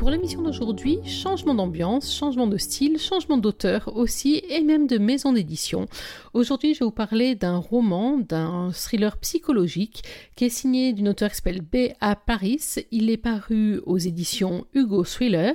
Pour 0.00 0.08
l'émission 0.08 0.40
d'aujourd'hui, 0.40 0.98
changement 1.04 1.54
d'ambiance, 1.54 2.10
changement 2.10 2.46
de 2.46 2.56
style, 2.56 2.98
changement 2.98 3.36
d'auteur 3.36 3.94
aussi 3.94 4.42
et 4.48 4.62
même 4.62 4.86
de 4.86 4.96
maison 4.96 5.34
d'édition. 5.34 5.88
Aujourd'hui, 6.32 6.72
je 6.72 6.78
vais 6.78 6.86
vous 6.86 6.90
parler 6.90 7.34
d'un 7.34 7.58
roman, 7.58 8.16
d'un 8.16 8.70
thriller 8.72 9.18
psychologique 9.18 10.02
qui 10.36 10.46
est 10.46 10.48
signé 10.48 10.94
d'une 10.94 11.10
auteure 11.10 11.28
qui 11.28 11.36
s'appelle 11.36 11.60
B.A. 11.60 12.16
Paris. 12.16 12.62
Il 12.90 13.10
est 13.10 13.18
paru 13.18 13.82
aux 13.84 13.98
éditions 13.98 14.64
Hugo 14.72 15.04
Thriller. 15.04 15.52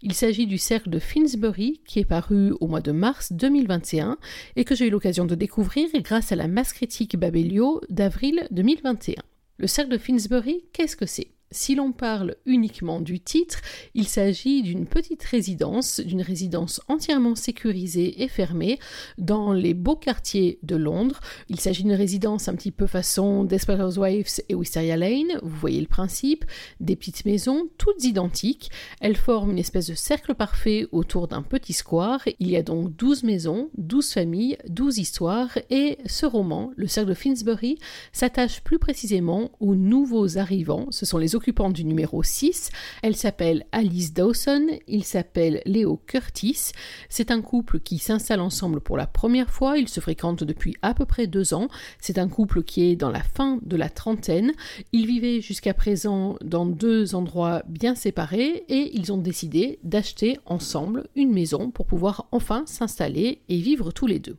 Il 0.00 0.14
s'agit 0.14 0.46
du 0.46 0.58
Cercle 0.58 0.90
de 0.90 1.00
Finsbury 1.00 1.80
qui 1.84 1.98
est 1.98 2.04
paru 2.04 2.52
au 2.60 2.68
mois 2.68 2.80
de 2.80 2.92
mars 2.92 3.32
2021 3.32 4.16
et 4.54 4.64
que 4.64 4.76
j'ai 4.76 4.86
eu 4.86 4.90
l'occasion 4.90 5.24
de 5.24 5.34
découvrir 5.34 5.88
grâce 5.96 6.30
à 6.30 6.36
la 6.36 6.46
masse 6.46 6.72
critique 6.72 7.16
Babelio 7.16 7.80
d'avril 7.90 8.46
2021. 8.52 9.20
Le 9.56 9.66
Cercle 9.66 9.90
de 9.90 9.98
Finsbury, 9.98 10.62
qu'est-ce 10.72 10.94
que 10.94 11.04
c'est? 11.04 11.32
Si 11.50 11.74
l'on 11.74 11.92
parle 11.92 12.36
uniquement 12.46 13.00
du 13.00 13.20
titre, 13.20 13.60
il 13.94 14.06
s'agit 14.06 14.62
d'une 14.62 14.86
petite 14.86 15.22
résidence, 15.22 16.00
d'une 16.00 16.22
résidence 16.22 16.80
entièrement 16.88 17.34
sécurisée 17.34 18.22
et 18.22 18.28
fermée 18.28 18.78
dans 19.16 19.52
les 19.52 19.74
beaux 19.74 19.96
quartiers 19.96 20.58
de 20.62 20.76
Londres. 20.76 21.20
Il 21.48 21.58
s'agit 21.58 21.84
d'une 21.84 21.94
résidence 21.94 22.48
un 22.48 22.54
petit 22.54 22.70
peu 22.70 22.86
façon 22.86 23.44
Desperate 23.44 23.80
Housewives 23.80 24.42
et 24.48 24.54
Wisteria 24.54 24.96
Lane, 24.96 25.38
vous 25.42 25.56
voyez 25.56 25.80
le 25.80 25.86
principe, 25.86 26.44
des 26.80 26.96
petites 26.96 27.24
maisons 27.24 27.68
toutes 27.78 28.04
identiques. 28.04 28.70
Elles 29.00 29.16
forment 29.16 29.52
une 29.52 29.58
espèce 29.58 29.86
de 29.86 29.94
cercle 29.94 30.34
parfait 30.34 30.86
autour 30.92 31.28
d'un 31.28 31.42
petit 31.42 31.72
square. 31.72 32.20
Il 32.40 32.50
y 32.50 32.56
a 32.56 32.62
donc 32.62 32.94
12 32.96 33.22
maisons, 33.22 33.70
12 33.78 34.12
familles, 34.12 34.58
12 34.68 34.98
histoires 34.98 35.58
et 35.70 35.98
ce 36.06 36.26
roman, 36.26 36.72
le 36.76 36.86
cercle 36.86 37.10
de 37.10 37.14
Finsbury, 37.14 37.78
s'attache 38.12 38.60
plus 38.60 38.78
précisément 38.78 39.50
aux 39.60 39.76
nouveaux 39.76 40.36
arrivants. 40.36 40.86
Ce 40.90 41.06
sont 41.06 41.18
les 41.18 41.36
occupante 41.38 41.72
du 41.72 41.84
numéro 41.84 42.22
6. 42.22 42.70
Elle 43.02 43.14
s'appelle 43.14 43.64
Alice 43.70 44.12
Dawson, 44.12 44.66
il 44.88 45.04
s'appelle 45.04 45.62
Léo 45.66 46.02
Curtis. 46.06 46.72
C'est 47.08 47.30
un 47.30 47.40
couple 47.40 47.78
qui 47.78 47.98
s'installe 47.98 48.40
ensemble 48.40 48.80
pour 48.80 48.96
la 48.96 49.06
première 49.06 49.50
fois. 49.50 49.78
Ils 49.78 49.88
se 49.88 50.00
fréquentent 50.00 50.42
depuis 50.42 50.74
à 50.82 50.94
peu 50.94 51.06
près 51.06 51.28
deux 51.28 51.54
ans. 51.54 51.68
C'est 52.00 52.18
un 52.18 52.28
couple 52.28 52.64
qui 52.64 52.90
est 52.90 52.96
dans 52.96 53.10
la 53.10 53.22
fin 53.22 53.60
de 53.62 53.76
la 53.76 53.88
trentaine. 53.88 54.52
Ils 54.92 55.06
vivaient 55.06 55.40
jusqu'à 55.40 55.74
présent 55.74 56.36
dans 56.42 56.66
deux 56.66 57.14
endroits 57.14 57.62
bien 57.68 57.94
séparés 57.94 58.64
et 58.68 58.90
ils 58.98 59.12
ont 59.12 59.18
décidé 59.18 59.78
d'acheter 59.84 60.38
ensemble 60.44 61.08
une 61.14 61.32
maison 61.32 61.70
pour 61.70 61.86
pouvoir 61.86 62.26
enfin 62.32 62.64
s'installer 62.66 63.42
et 63.48 63.58
vivre 63.58 63.92
tous 63.92 64.08
les 64.08 64.18
deux. 64.18 64.36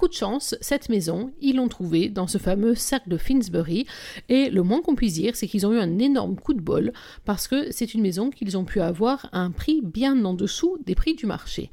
Coup 0.00 0.08
de 0.08 0.14
chance, 0.14 0.56
cette 0.62 0.88
maison, 0.88 1.30
ils 1.42 1.56
l'ont 1.56 1.68
trouvée 1.68 2.08
dans 2.08 2.26
ce 2.26 2.38
fameux 2.38 2.74
cercle 2.74 3.10
de 3.10 3.18
Finsbury, 3.18 3.86
et 4.30 4.48
le 4.48 4.62
moins 4.62 4.80
qu'on 4.80 4.94
puisse 4.94 5.12
dire, 5.12 5.36
c'est 5.36 5.46
qu'ils 5.46 5.66
ont 5.66 5.74
eu 5.74 5.78
un 5.78 5.98
énorme 5.98 6.36
coup 6.36 6.54
de 6.54 6.60
bol, 6.62 6.94
parce 7.26 7.46
que 7.46 7.70
c'est 7.70 7.92
une 7.92 8.00
maison 8.00 8.30
qu'ils 8.30 8.56
ont 8.56 8.64
pu 8.64 8.80
avoir 8.80 9.28
à 9.32 9.40
un 9.40 9.50
prix 9.50 9.82
bien 9.82 10.24
en 10.24 10.32
dessous 10.32 10.78
des 10.86 10.94
prix 10.94 11.16
du 11.16 11.26
marché. 11.26 11.70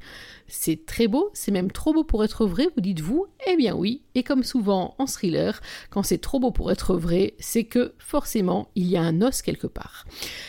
C'est 0.48 0.86
très 0.86 1.08
beau, 1.08 1.30
c'est 1.34 1.52
même 1.52 1.70
trop 1.70 1.92
beau 1.92 2.04
pour 2.04 2.24
être 2.24 2.46
vrai, 2.46 2.68
vous 2.74 2.80
dites-vous 2.80 3.26
Eh 3.46 3.56
bien 3.56 3.74
oui, 3.74 4.02
et 4.14 4.22
comme 4.22 4.42
souvent 4.42 4.94
en 4.98 5.04
thriller, 5.04 5.60
quand 5.90 6.02
c'est 6.02 6.18
trop 6.18 6.40
beau 6.40 6.50
pour 6.50 6.72
être 6.72 6.96
vrai, 6.96 7.34
c'est 7.38 7.64
que 7.64 7.92
forcément 7.98 8.70
il 8.74 8.86
y 8.86 8.96
a 8.96 9.02
un 9.02 9.20
os 9.20 9.42
quelque 9.42 9.66
part. 9.66 10.06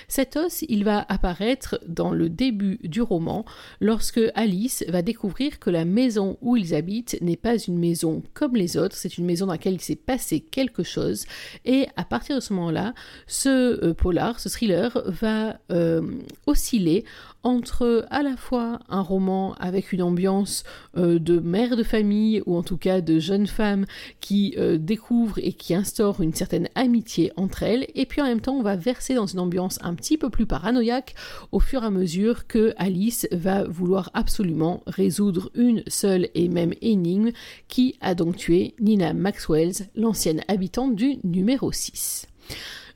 Cet 0.08 0.38
os, 0.38 0.64
il 0.70 0.86
va 0.86 1.06
apparaître 1.10 1.80
dans 1.86 2.12
le 2.12 2.30
début 2.30 2.80
du 2.84 3.02
roman, 3.02 3.44
lorsque 3.82 4.22
Alice 4.36 4.86
va 4.88 5.02
découvrir 5.02 5.60
que 5.60 5.70
la 5.70 5.84
maison 5.84 6.38
où 6.42 6.56
ils 6.56 6.74
habitent 6.74 7.18
n'est 7.22 7.36
pas 7.36 7.58
une 7.58 7.78
maison 7.78 8.24
comme 8.34 8.56
les 8.56 8.78
autres, 8.78 8.96
c'est 8.96 9.18
une 9.18 9.26
maison 9.26 9.48
dans 9.48 9.54
laquelle 9.54 9.74
il 9.74 9.82
s'est 9.82 9.96
passé 9.98 10.40
quelque 10.40 10.84
chose, 10.84 11.26
et 11.66 11.88
à 11.98 12.06
partir 12.06 12.36
de 12.36 12.42
ce 12.42 12.54
moment-là, 12.54 12.94
ce 13.28 13.84
euh, 13.84 13.94
polar, 13.94 14.40
ce 14.40 14.48
thriller 14.48 15.04
va 15.06 15.60
euh, 15.72 16.02
osciller 16.48 17.04
entre 17.44 18.06
à 18.10 18.24
la 18.24 18.36
fois 18.36 18.80
un 18.90 19.02
roman 19.02 19.56
avec 19.56 19.94
une 19.94 20.02
ambiance 20.02 20.64
euh, 20.98 21.20
de 21.20 21.40
mère 21.40 21.78
de 21.78 21.84
famille 21.84 22.42
ou 22.46 22.58
en 22.58 22.64
tout 22.64 22.78
cas 22.78 23.02
de 23.02 23.20
jeune 23.20 23.48
femme 23.48 23.86
qui 24.20 24.56
euh, 24.58 24.78
découvre 24.78 25.40
et 25.40 25.54
qui 25.54 25.74
instaure 25.74 26.22
une 26.22 26.34
certaine 26.34 26.70
amitié 26.76 27.32
entre 27.38 27.64
elles 27.64 27.88
et 27.96 28.06
puis 28.06 28.22
en 28.22 28.26
même 28.26 28.42
temps 28.42 28.56
on 28.56 28.62
va 28.62 28.76
verser 28.76 29.16
dans 29.16 29.26
une 29.26 29.40
ambiance 29.40 29.80
un 29.82 29.94
petit 29.94 30.18
peu 30.18 30.30
plus 30.30 30.46
paranoïaque 30.46 31.16
au 31.52 31.60
fur 31.60 31.84
et 31.84 31.88
à 31.88 31.92
mesure 31.92 32.48
que 32.48 32.74
Alice 32.78 33.28
va 33.32 33.64
vouloir 33.64 34.12
absolument 34.14 34.84
résoudre 34.88 35.50
une 35.56 35.84
seule 35.88 36.30
et 36.36 36.50
même 36.50 36.74
énigme 36.82 37.32
qui 37.68 37.96
a 38.02 38.16
donc 38.16 38.36
tué 38.36 38.76
Nina 38.80 39.14
Maxwells, 39.14 39.90
l'ancienne 39.96 40.42
habitante 40.48 40.96
du 40.96 41.18
numéro 41.24 41.72
6. 41.72 42.28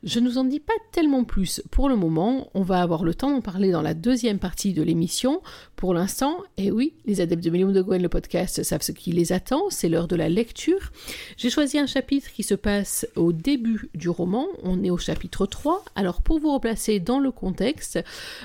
Je 0.03 0.19
ne 0.19 0.27
vous 0.27 0.37
en 0.37 0.43
dis 0.43 0.59
pas 0.59 0.73
tellement 0.91 1.23
plus 1.23 1.61
pour 1.71 1.87
le 1.87 1.95
moment, 1.95 2.49
on 2.53 2.61
va 2.61 2.81
avoir 2.81 3.05
le 3.05 3.15
temps 3.15 3.31
d'en 3.31 3.39
parler 3.39 3.71
dans 3.71 3.81
la 3.81 3.93
deuxième 3.93 4.37
partie 4.37 4.73
de 4.73 4.83
l'émission. 4.83 5.41
Pour 5.77 5.93
l'instant, 5.93 6.39
et 6.57 6.65
eh 6.65 6.71
oui, 6.71 6.93
les 7.05 7.21
adeptes 7.21 7.43
de 7.43 7.49
Million 7.49 7.71
de 7.71 7.81
Gwen, 7.81 8.01
le 8.01 8.09
podcast, 8.09 8.63
savent 8.63 8.81
ce 8.81 8.91
qui 8.91 9.13
les 9.13 9.31
attend, 9.31 9.69
c'est 9.69 9.87
l'heure 9.87 10.09
de 10.09 10.17
la 10.17 10.27
lecture. 10.27 10.91
J'ai 11.37 11.49
choisi 11.49 11.79
un 11.79 11.85
chapitre 11.85 12.33
qui 12.33 12.43
se 12.43 12.53
passe 12.53 13.07
au 13.15 13.31
début 13.31 13.89
du 13.95 14.09
roman, 14.09 14.47
on 14.61 14.83
est 14.83 14.89
au 14.89 14.97
chapitre 14.97 15.45
3. 15.45 15.85
Alors 15.95 16.21
pour 16.21 16.37
vous 16.39 16.53
replacer 16.53 16.99
dans 16.99 17.19
le 17.19 17.31
contexte, 17.31 17.97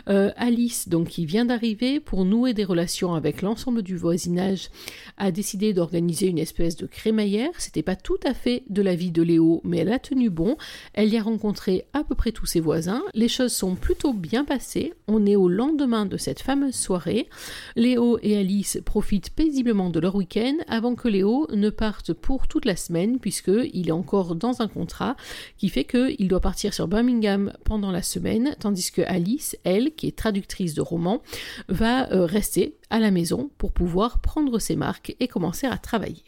euh, 0.09 0.31
Alice, 0.37 0.89
donc 0.89 1.09
qui 1.09 1.27
vient 1.27 1.45
d'arriver 1.45 1.99
pour 1.99 2.25
nouer 2.25 2.55
des 2.55 2.65
relations 2.65 3.15
avec 3.15 3.43
l'ensemble 3.43 3.83
du 3.83 3.97
voisinage, 3.97 4.71
a 5.17 5.33
décidé 5.33 5.73
d'organiser 5.73 6.29
une 6.29 6.39
espèce 6.39 6.77
de 6.77 6.87
crémaillère. 6.87 7.51
C'était 7.59 7.83
pas 7.83 7.97
tout 7.97 8.21
à 8.25 8.33
fait 8.33 8.63
de 8.69 8.81
la 8.81 8.95
vie 8.95 9.11
de 9.11 9.23
Léo, 9.23 9.61
mais 9.65 9.79
elle 9.79 9.93
a 9.93 9.99
tenu 9.99 10.31
bon. 10.31 10.57
Elle 10.95 11.09
y 11.09 11.17
a 11.17 11.23
rencontré 11.23 11.48
à 11.93 12.05
peu 12.05 12.15
près 12.15 12.33
tous 12.33 12.47
ses 12.47 12.61
voisins. 12.61 13.03
Les 13.15 13.29
choses 13.29 13.53
sont 13.53 13.75
plutôt 13.75 14.13
bien 14.13 14.45
passées. 14.45 14.95
On 15.07 15.27
est 15.27 15.37
au 15.37 15.49
lendemain 15.49 16.07
de 16.07 16.17
cette 16.17 16.41
fameuse 16.41 16.75
soirée. 16.75 17.29
Léo 17.77 18.19
et 18.23 18.37
Alice 18.37 18.81
profitent 18.85 19.31
paisiblement 19.31 19.91
de 19.91 20.01
leur 20.01 20.15
week-end 20.15 20.57
avant 20.69 20.95
que 20.95 21.09
Léo 21.09 21.47
ne 21.53 21.71
parte 21.71 22.13
pour 22.13 22.49
toute 22.49 22.65
la 22.65 22.77
semaine 22.77 23.19
puisqu'il 23.19 23.89
est 23.89 23.93
encore 23.93 24.35
dans 24.35 24.63
un 24.63 24.69
contrat 24.69 25.17
qui 25.57 25.69
fait 25.69 25.85
qu'il 25.85 26.29
doit 26.29 26.41
partir 26.41 26.75
sur 26.75 26.89
Birmingham 26.89 27.53
pendant 27.65 27.91
la 27.91 28.03
semaine 28.03 28.55
tandis 28.61 28.91
que 28.91 29.03
Alice, 29.03 29.57
elle, 29.65 29.95
qui 29.95 30.07
est 30.07 30.17
traductrice 30.17 30.75
de 30.75 30.81
romans, 30.81 31.23
va 31.69 32.13
euh, 32.13 32.27
rester 32.27 32.77
à 32.91 33.01
la 33.01 33.11
maison 33.11 33.51
pour 33.59 33.73
pouvoir 33.73 34.21
prendre 34.21 34.59
ses 34.59 34.77
marques 34.77 35.15
et 35.21 35.29
commencer 35.29 35.67
à 35.67 35.77
travailler. 35.77 36.25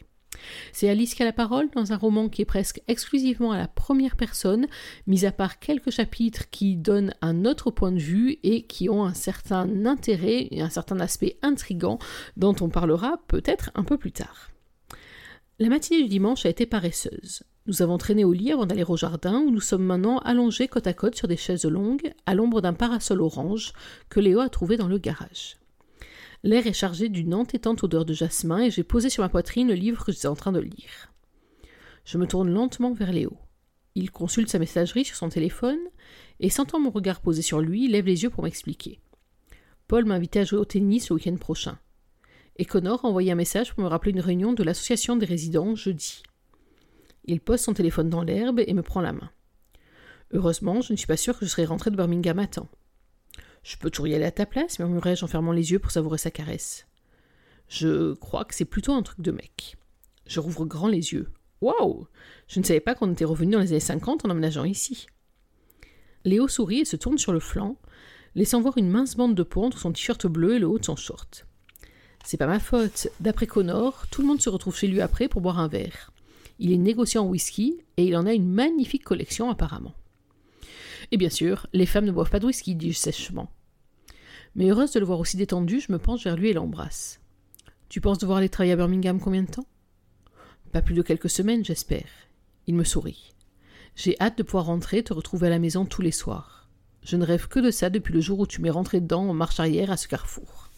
C'est 0.73 0.89
Alice 0.89 1.15
qui 1.15 1.21
a 1.21 1.25
la 1.25 1.33
parole 1.33 1.69
dans 1.75 1.93
un 1.93 1.97
roman 1.97 2.29
qui 2.29 2.41
est 2.41 2.45
presque 2.45 2.81
exclusivement 2.87 3.51
à 3.51 3.57
la 3.57 3.67
première 3.67 4.15
personne, 4.15 4.67
mis 5.07 5.25
à 5.25 5.31
part 5.31 5.59
quelques 5.59 5.91
chapitres 5.91 6.49
qui 6.49 6.75
donnent 6.75 7.13
un 7.21 7.45
autre 7.45 7.71
point 7.71 7.91
de 7.91 7.99
vue 7.99 8.37
et 8.43 8.63
qui 8.63 8.89
ont 8.89 9.03
un 9.03 9.13
certain 9.13 9.85
intérêt 9.85 10.47
et 10.51 10.61
un 10.61 10.69
certain 10.69 10.99
aspect 10.99 11.37
intrigant 11.41 11.99
dont 12.37 12.55
on 12.61 12.69
parlera 12.69 13.19
peut-être 13.27 13.71
un 13.75 13.83
peu 13.83 13.97
plus 13.97 14.11
tard. 14.11 14.51
La 15.59 15.69
matinée 15.69 16.01
du 16.01 16.09
dimanche 16.09 16.45
a 16.45 16.49
été 16.49 16.65
paresseuse. 16.65 17.43
Nous 17.67 17.83
avons 17.83 17.99
traîné 17.99 18.23
au 18.23 18.33
lit 18.33 18.51
avant 18.51 18.65
d'aller 18.65 18.83
au 18.83 18.97
jardin 18.97 19.39
où 19.41 19.51
nous 19.51 19.61
sommes 19.61 19.83
maintenant 19.83 20.17
allongés 20.19 20.67
côte 20.67 20.87
à 20.87 20.93
côte 20.93 21.15
sur 21.15 21.27
des 21.27 21.37
chaises 21.37 21.65
longues 21.65 22.11
à 22.25 22.33
l'ombre 22.33 22.61
d'un 22.61 22.73
parasol 22.73 23.21
orange 23.21 23.73
que 24.09 24.19
Léo 24.19 24.39
a 24.39 24.49
trouvé 24.49 24.77
dans 24.77 24.87
le 24.87 24.97
garage. 24.97 25.60
L'air 26.43 26.65
est 26.65 26.73
chargé 26.73 27.07
d'une 27.07 27.35
entêtante 27.35 27.83
odeur 27.83 28.03
de 28.03 28.13
jasmin 28.13 28.63
et 28.63 28.71
j'ai 28.71 28.83
posé 28.83 29.09
sur 29.09 29.23
ma 29.23 29.29
poitrine 29.29 29.67
le 29.67 29.75
livre 29.75 30.03
que 30.03 30.11
j'étais 30.11 30.27
en 30.27 30.35
train 30.35 30.51
de 30.51 30.59
lire. 30.59 31.13
Je 32.03 32.17
me 32.17 32.25
tourne 32.25 32.51
lentement 32.51 32.93
vers 32.93 33.11
Léo. 33.11 33.37
Il 33.93 34.09
consulte 34.09 34.49
sa 34.49 34.57
messagerie 34.57 35.05
sur 35.05 35.15
son 35.15 35.29
téléphone 35.29 35.79
et, 36.39 36.49
sentant 36.49 36.79
mon 36.79 36.89
regard 36.89 37.21
posé 37.21 37.41
sur 37.41 37.61
lui, 37.61 37.87
lève 37.87 38.05
les 38.05 38.23
yeux 38.23 38.29
pour 38.29 38.43
m'expliquer. 38.43 38.99
Paul 39.87 40.05
m'a 40.05 40.15
invité 40.15 40.39
à 40.39 40.43
jouer 40.43 40.57
au 40.57 40.65
tennis 40.65 41.09
le 41.09 41.15
week-end 41.15 41.35
prochain. 41.35 41.77
Et 42.57 42.65
Connor 42.65 43.05
a 43.05 43.07
envoyé 43.07 43.31
un 43.31 43.35
message 43.35 43.73
pour 43.73 43.83
me 43.83 43.89
rappeler 43.89 44.11
une 44.11 44.19
réunion 44.19 44.53
de 44.53 44.63
l'association 44.63 45.17
des 45.17 45.25
résidents 45.25 45.75
jeudi. 45.75 46.23
Il 47.25 47.39
pose 47.39 47.59
son 47.59 47.73
téléphone 47.73 48.09
dans 48.09 48.23
l'herbe 48.23 48.61
et 48.65 48.73
me 48.73 48.81
prend 48.81 49.01
la 49.01 49.13
main. 49.13 49.29
Heureusement, 50.31 50.81
je 50.81 50.93
ne 50.93 50.97
suis 50.97 51.07
pas 51.07 51.17
sûr 51.17 51.37
que 51.37 51.45
je 51.45 51.51
serai 51.51 51.65
rentré 51.65 51.91
de 51.91 51.95
Birmingham 51.95 52.39
à 52.39 52.47
temps. 52.47 52.69
Je 53.63 53.77
peux 53.77 53.89
toujours 53.89 54.07
y 54.07 54.15
aller 54.15 54.25
à 54.25 54.31
ta 54.31 54.45
place, 54.45 54.79
murmurai-je 54.79 55.23
en 55.23 55.27
fermant 55.27 55.51
les 55.51 55.71
yeux 55.71 55.79
pour 55.79 55.91
savourer 55.91 56.17
sa 56.17 56.31
caresse. 56.31 56.87
Je 57.67 58.13
crois 58.15 58.43
que 58.43 58.55
c'est 58.55 58.65
plutôt 58.65 58.93
un 58.93 59.03
truc 59.03 59.21
de 59.21 59.31
mec. 59.31 59.77
Je 60.25 60.39
rouvre 60.39 60.65
grand 60.65 60.87
les 60.87 61.13
yeux. 61.13 61.29
Waouh 61.61 62.07
Je 62.47 62.59
ne 62.59 62.65
savais 62.65 62.79
pas 62.79 62.95
qu'on 62.95 63.11
était 63.11 63.25
revenu 63.25 63.53
dans 63.53 63.59
les 63.59 63.71
années 63.71 63.79
50 63.79 64.25
en 64.25 64.29
emménageant 64.29 64.65
ici. 64.65 65.07
Léo 66.25 66.47
sourit 66.47 66.81
et 66.81 66.85
se 66.85 66.95
tourne 66.95 67.17
sur 67.17 67.33
le 67.33 67.39
flanc, 67.39 67.77
laissant 68.35 68.61
voir 68.61 68.77
une 68.77 68.89
mince 68.89 69.15
bande 69.15 69.35
de 69.35 69.43
peau 69.43 69.63
entre 69.63 69.79
son 69.79 69.91
t-shirt 69.91 70.25
bleu 70.27 70.55
et 70.55 70.59
le 70.59 70.67
haut 70.67 70.79
de 70.79 70.85
son 70.85 70.95
short. 70.95 71.45
C'est 72.25 72.37
pas 72.37 72.47
ma 72.47 72.59
faute. 72.59 73.07
D'après 73.19 73.47
Connor, 73.47 74.05
tout 74.11 74.21
le 74.21 74.27
monde 74.27 74.41
se 74.41 74.49
retrouve 74.49 74.75
chez 74.75 74.87
lui 74.87 75.01
après 75.01 75.27
pour 75.27 75.41
boire 75.41 75.59
un 75.59 75.67
verre. 75.67 76.11
Il 76.59 76.71
est 76.71 76.77
négociant 76.77 77.25
en 77.25 77.29
whisky 77.29 77.81
et 77.97 78.05
il 78.05 78.15
en 78.15 78.25
a 78.25 78.33
une 78.33 78.51
magnifique 78.51 79.03
collection 79.03 79.49
apparemment. 79.49 79.93
Et 81.11 81.17
bien 81.17 81.29
sûr, 81.29 81.67
les 81.73 81.85
femmes 81.85 82.05
ne 82.05 82.11
boivent 82.11 82.29
pas 82.29 82.39
de 82.39 82.45
whisky, 82.45 82.75
dis-je 82.75 82.97
sèchement. 82.97 83.51
Mais 84.55 84.69
heureuse 84.69 84.91
de 84.91 84.99
le 84.99 85.05
voir 85.05 85.19
aussi 85.19 85.37
détendu, 85.37 85.79
je 85.79 85.91
me 85.91 85.99
penche 85.99 86.23
vers 86.23 86.35
lui 86.35 86.49
et 86.49 86.53
l'embrasse. 86.53 87.19
Tu 87.89 88.01
penses 88.01 88.17
devoir 88.17 88.37
aller 88.37 88.49
travailler 88.49 88.73
à 88.73 88.77
Birmingham 88.77 89.19
combien 89.19 89.43
de 89.43 89.51
temps? 89.51 89.67
Pas 90.71 90.81
plus 90.81 90.95
de 90.95 91.01
quelques 91.01 91.29
semaines, 91.29 91.65
j'espère. 91.65 92.07
Il 92.67 92.75
me 92.75 92.85
sourit. 92.85 93.33
J'ai 93.95 94.15
hâte 94.21 94.37
de 94.37 94.43
pouvoir 94.43 94.65
rentrer, 94.65 95.03
te 95.03 95.13
retrouver 95.13 95.47
à 95.47 95.49
la 95.49 95.59
maison 95.59 95.85
tous 95.85 96.01
les 96.01 96.11
soirs. 96.11 96.69
Je 97.03 97.17
ne 97.17 97.25
rêve 97.25 97.47
que 97.47 97.59
de 97.59 97.71
ça 97.71 97.89
depuis 97.89 98.13
le 98.13 98.21
jour 98.21 98.39
où 98.39 98.47
tu 98.47 98.61
m'es 98.61 98.69
rentré 98.69 99.01
dedans 99.01 99.27
en 99.27 99.33
marche 99.33 99.59
arrière 99.59 99.91
à 99.91 99.97
ce 99.97 100.07
carrefour. 100.07 100.69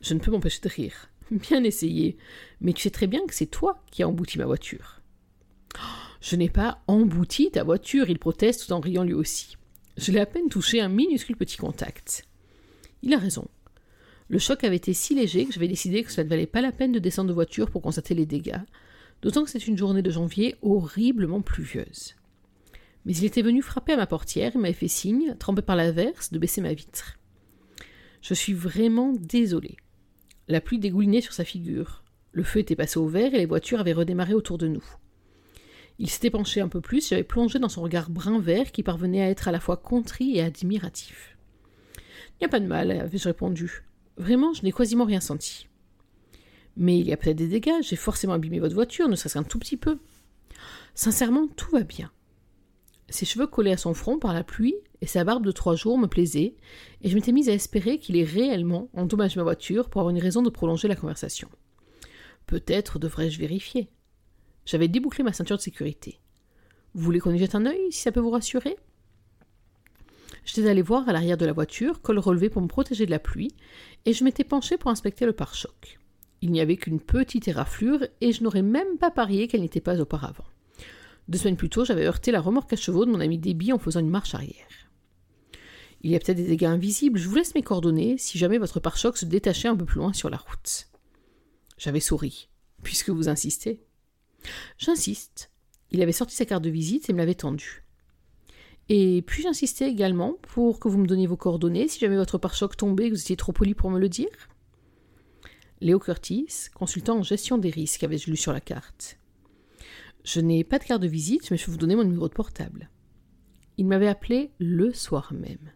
Je 0.00 0.14
ne 0.14 0.20
peux 0.20 0.30
m'empêcher 0.30 0.60
de 0.62 0.68
rire. 0.68 1.10
Bien 1.30 1.64
essayé. 1.64 2.16
Mais 2.60 2.72
tu 2.72 2.82
sais 2.82 2.90
très 2.90 3.06
bien 3.06 3.26
que 3.26 3.34
c'est 3.34 3.46
toi 3.46 3.82
qui 3.90 4.02
as 4.02 4.08
embouti 4.08 4.38
ma 4.38 4.46
voiture. 4.46 5.00
Je 6.20 6.36
n'ai 6.36 6.50
pas 6.50 6.82
embouti 6.86 7.50
ta 7.50 7.64
voiture, 7.64 8.10
il 8.10 8.18
proteste 8.18 8.66
tout 8.66 8.72
en 8.72 8.80
riant 8.80 9.04
lui 9.04 9.14
aussi. 9.14 9.56
Je 9.96 10.12
l'ai 10.12 10.20
à 10.20 10.26
peine 10.26 10.48
touché 10.48 10.80
un 10.80 10.88
minuscule 10.88 11.36
petit 11.36 11.56
contact. 11.56 12.26
Il 13.02 13.14
a 13.14 13.18
raison. 13.18 13.48
Le 14.28 14.38
choc 14.38 14.62
avait 14.62 14.76
été 14.76 14.92
si 14.92 15.14
léger 15.14 15.46
que 15.46 15.52
j'avais 15.52 15.66
décidé 15.66 16.04
que 16.04 16.12
cela 16.12 16.24
ne 16.24 16.28
valait 16.28 16.46
pas 16.46 16.60
la 16.60 16.72
peine 16.72 16.92
de 16.92 16.98
descendre 16.98 17.28
de 17.28 17.34
voiture 17.34 17.70
pour 17.70 17.82
constater 17.82 18.14
les 18.14 18.26
dégâts, 18.26 18.60
d'autant 19.22 19.44
que 19.44 19.50
c'est 19.50 19.66
une 19.66 19.76
journée 19.76 20.02
de 20.02 20.10
janvier 20.10 20.56
horriblement 20.62 21.40
pluvieuse. 21.40 22.14
Mais 23.04 23.16
il 23.16 23.24
était 23.24 23.42
venu 23.42 23.62
frapper 23.62 23.94
à 23.94 23.96
ma 23.96 24.06
portière 24.06 24.54
et 24.54 24.58
m'avait 24.58 24.74
fait 24.74 24.88
signe, 24.88 25.34
trempé 25.38 25.62
par 25.62 25.74
l'averse, 25.74 26.32
de 26.32 26.38
baisser 26.38 26.60
ma 26.60 26.74
vitre. 26.74 27.18
Je 28.20 28.34
suis 28.34 28.52
vraiment 28.52 29.14
désolé. 29.14 29.76
La 30.48 30.60
pluie 30.60 30.78
dégoulinait 30.78 31.22
sur 31.22 31.32
sa 31.32 31.44
figure. 31.44 32.04
Le 32.32 32.42
feu 32.42 32.60
était 32.60 32.76
passé 32.76 32.98
au 32.98 33.08
vert 33.08 33.34
et 33.34 33.38
les 33.38 33.46
voitures 33.46 33.80
avaient 33.80 33.94
redémarré 33.94 34.34
autour 34.34 34.58
de 34.58 34.68
nous. 34.68 34.84
Il 36.02 36.08
s'était 36.08 36.30
penché 36.30 36.62
un 36.62 36.68
peu 36.68 36.80
plus, 36.80 37.10
j'avais 37.10 37.22
plongé 37.22 37.58
dans 37.58 37.68
son 37.68 37.82
regard 37.82 38.08
brun-vert 38.08 38.72
qui 38.72 38.82
parvenait 38.82 39.20
à 39.20 39.28
être 39.28 39.48
à 39.48 39.52
la 39.52 39.60
fois 39.60 39.76
contrit 39.76 40.34
et 40.34 40.40
admiratif. 40.40 41.36
Il 41.96 42.40
n'y 42.40 42.46
a 42.46 42.48
pas 42.48 42.58
de 42.58 42.66
mal, 42.66 42.90
avais-je 42.90 43.28
répondu. 43.28 43.84
Vraiment, 44.16 44.54
je 44.54 44.62
n'ai 44.62 44.72
quasiment 44.72 45.04
rien 45.04 45.20
senti. 45.20 45.68
Mais 46.74 46.98
il 46.98 47.06
y 47.06 47.12
a 47.12 47.18
peut-être 47.18 47.36
des 47.36 47.48
dégâts, 47.48 47.82
j'ai 47.82 47.96
forcément 47.96 48.32
abîmé 48.32 48.60
votre 48.60 48.74
voiture, 48.74 49.08
ne 49.08 49.14
serait-ce 49.14 49.34
qu'un 49.34 49.42
tout 49.42 49.58
petit 49.58 49.76
peu. 49.76 49.98
Sincèrement, 50.94 51.48
tout 51.48 51.70
va 51.70 51.82
bien. 51.82 52.10
Ses 53.10 53.26
cheveux 53.26 53.46
collés 53.46 53.72
à 53.72 53.76
son 53.76 53.92
front 53.92 54.18
par 54.18 54.32
la 54.32 54.42
pluie 54.42 54.76
et 55.02 55.06
sa 55.06 55.22
barbe 55.24 55.44
de 55.44 55.52
trois 55.52 55.76
jours 55.76 55.98
me 55.98 56.06
plaisaient, 56.06 56.54
et 57.02 57.10
je 57.10 57.14
m'étais 57.14 57.32
mise 57.32 57.50
à 57.50 57.52
espérer 57.52 57.98
qu'il 57.98 58.16
ait 58.16 58.24
réellement 58.24 58.88
endommagé 58.94 59.36
ma 59.36 59.42
voiture 59.42 59.90
pour 59.90 60.00
avoir 60.00 60.16
une 60.16 60.22
raison 60.22 60.40
de 60.40 60.48
prolonger 60.48 60.88
la 60.88 60.96
conversation. 60.96 61.50
Peut-être 62.46 62.98
devrais-je 62.98 63.38
vérifier. 63.38 63.90
J'avais 64.66 64.88
débouclé 64.88 65.24
ma 65.24 65.32
ceinture 65.32 65.56
de 65.56 65.62
sécurité. 65.62 66.20
Vous 66.94 67.02
voulez 67.02 67.20
qu'on 67.20 67.32
y 67.32 67.38
jette 67.38 67.54
un 67.54 67.66
œil, 67.66 67.90
si 67.90 68.00
ça 68.00 68.12
peut 68.12 68.20
vous 68.20 68.30
rassurer? 68.30 68.76
J'étais 70.44 70.68
allé 70.68 70.82
voir 70.82 71.08
à 71.08 71.12
l'arrière 71.12 71.36
de 71.36 71.46
la 71.46 71.52
voiture, 71.52 72.00
col 72.02 72.18
relevé 72.18 72.48
pour 72.50 72.62
me 72.62 72.66
protéger 72.66 73.06
de 73.06 73.10
la 73.10 73.18
pluie, 73.18 73.54
et 74.06 74.12
je 74.12 74.24
m'étais 74.24 74.44
penché 74.44 74.78
pour 74.78 74.90
inspecter 74.90 75.26
le 75.26 75.32
pare-choc. 75.32 75.98
Il 76.42 76.50
n'y 76.50 76.60
avait 76.60 76.76
qu'une 76.76 77.00
petite 77.00 77.48
éraflure, 77.48 78.06
et 78.20 78.32
je 78.32 78.42
n'aurais 78.42 78.62
même 78.62 78.98
pas 78.98 79.10
parié 79.10 79.46
qu'elle 79.46 79.60
n'était 79.60 79.80
pas 79.80 80.00
auparavant. 80.00 80.46
Deux 81.28 81.38
semaines 81.38 81.56
plus 81.56 81.68
tôt, 81.68 81.84
j'avais 81.84 82.06
heurté 82.06 82.32
la 82.32 82.40
remorque 82.40 82.72
à 82.72 82.76
chevaux 82.76 83.04
de 83.04 83.10
mon 83.10 83.20
ami 83.20 83.38
Déby 83.38 83.72
en 83.72 83.78
faisant 83.78 84.00
une 84.00 84.10
marche 84.10 84.34
arrière. 84.34 84.66
Il 86.02 86.10
y 86.10 86.16
a 86.16 86.18
peut-être 86.18 86.38
des 86.38 86.46
dégâts 86.46 86.64
invisibles, 86.64 87.18
je 87.18 87.28
vous 87.28 87.34
laisse 87.34 87.54
mes 87.54 87.62
coordonnées 87.62 88.16
si 88.16 88.38
jamais 88.38 88.58
votre 88.58 88.80
pare-choc 88.80 89.18
se 89.18 89.26
détachait 89.26 89.68
un 89.68 89.76
peu 89.76 89.84
plus 89.84 89.98
loin 89.98 90.14
sur 90.14 90.30
la 90.30 90.38
route. 90.38 90.88
J'avais 91.76 92.00
souri, 92.00 92.48
puisque 92.82 93.10
vous 93.10 93.28
insistez. 93.28 93.84
J'insiste. 94.78 95.50
Il 95.90 96.02
avait 96.02 96.12
sorti 96.12 96.36
sa 96.36 96.44
carte 96.44 96.64
de 96.64 96.70
visite 96.70 97.10
et 97.10 97.12
me 97.12 97.18
l'avait 97.18 97.34
tendue. 97.34 97.82
Et 98.88 99.22
puis 99.22 99.42
j'insistais 99.42 99.88
également 99.88 100.34
pour 100.42 100.80
que 100.80 100.88
vous 100.88 100.98
me 100.98 101.06
donniez 101.06 101.26
vos 101.26 101.36
coordonnées 101.36 101.88
si 101.88 102.00
jamais 102.00 102.16
votre 102.16 102.38
pare-choc 102.38 102.76
tombait 102.76 103.06
et 103.06 103.10
que 103.10 103.14
vous 103.14 103.20
étiez 103.20 103.36
trop 103.36 103.52
poli 103.52 103.74
pour 103.74 103.90
me 103.90 104.00
le 104.00 104.08
dire. 104.08 104.48
Léo 105.80 105.98
Curtis, 105.98 106.68
consultant 106.74 107.18
en 107.18 107.22
gestion 107.22 107.56
des 107.56 107.70
risques, 107.70 108.02
avais-je 108.02 108.30
lu 108.30 108.36
sur 108.36 108.52
la 108.52 108.60
carte. 108.60 109.18
Je 110.24 110.40
n'ai 110.40 110.64
pas 110.64 110.78
de 110.78 110.84
carte 110.84 111.02
de 111.02 111.08
visite, 111.08 111.50
mais 111.50 111.56
je 111.56 111.66
vais 111.66 111.72
vous 111.72 111.78
donner 111.78 111.96
mon 111.96 112.04
numéro 112.04 112.28
de 112.28 112.34
portable. 112.34 112.90
Il 113.78 113.86
m'avait 113.86 114.08
appelé 114.08 114.50
le 114.58 114.92
soir 114.92 115.32
même. 115.32 115.72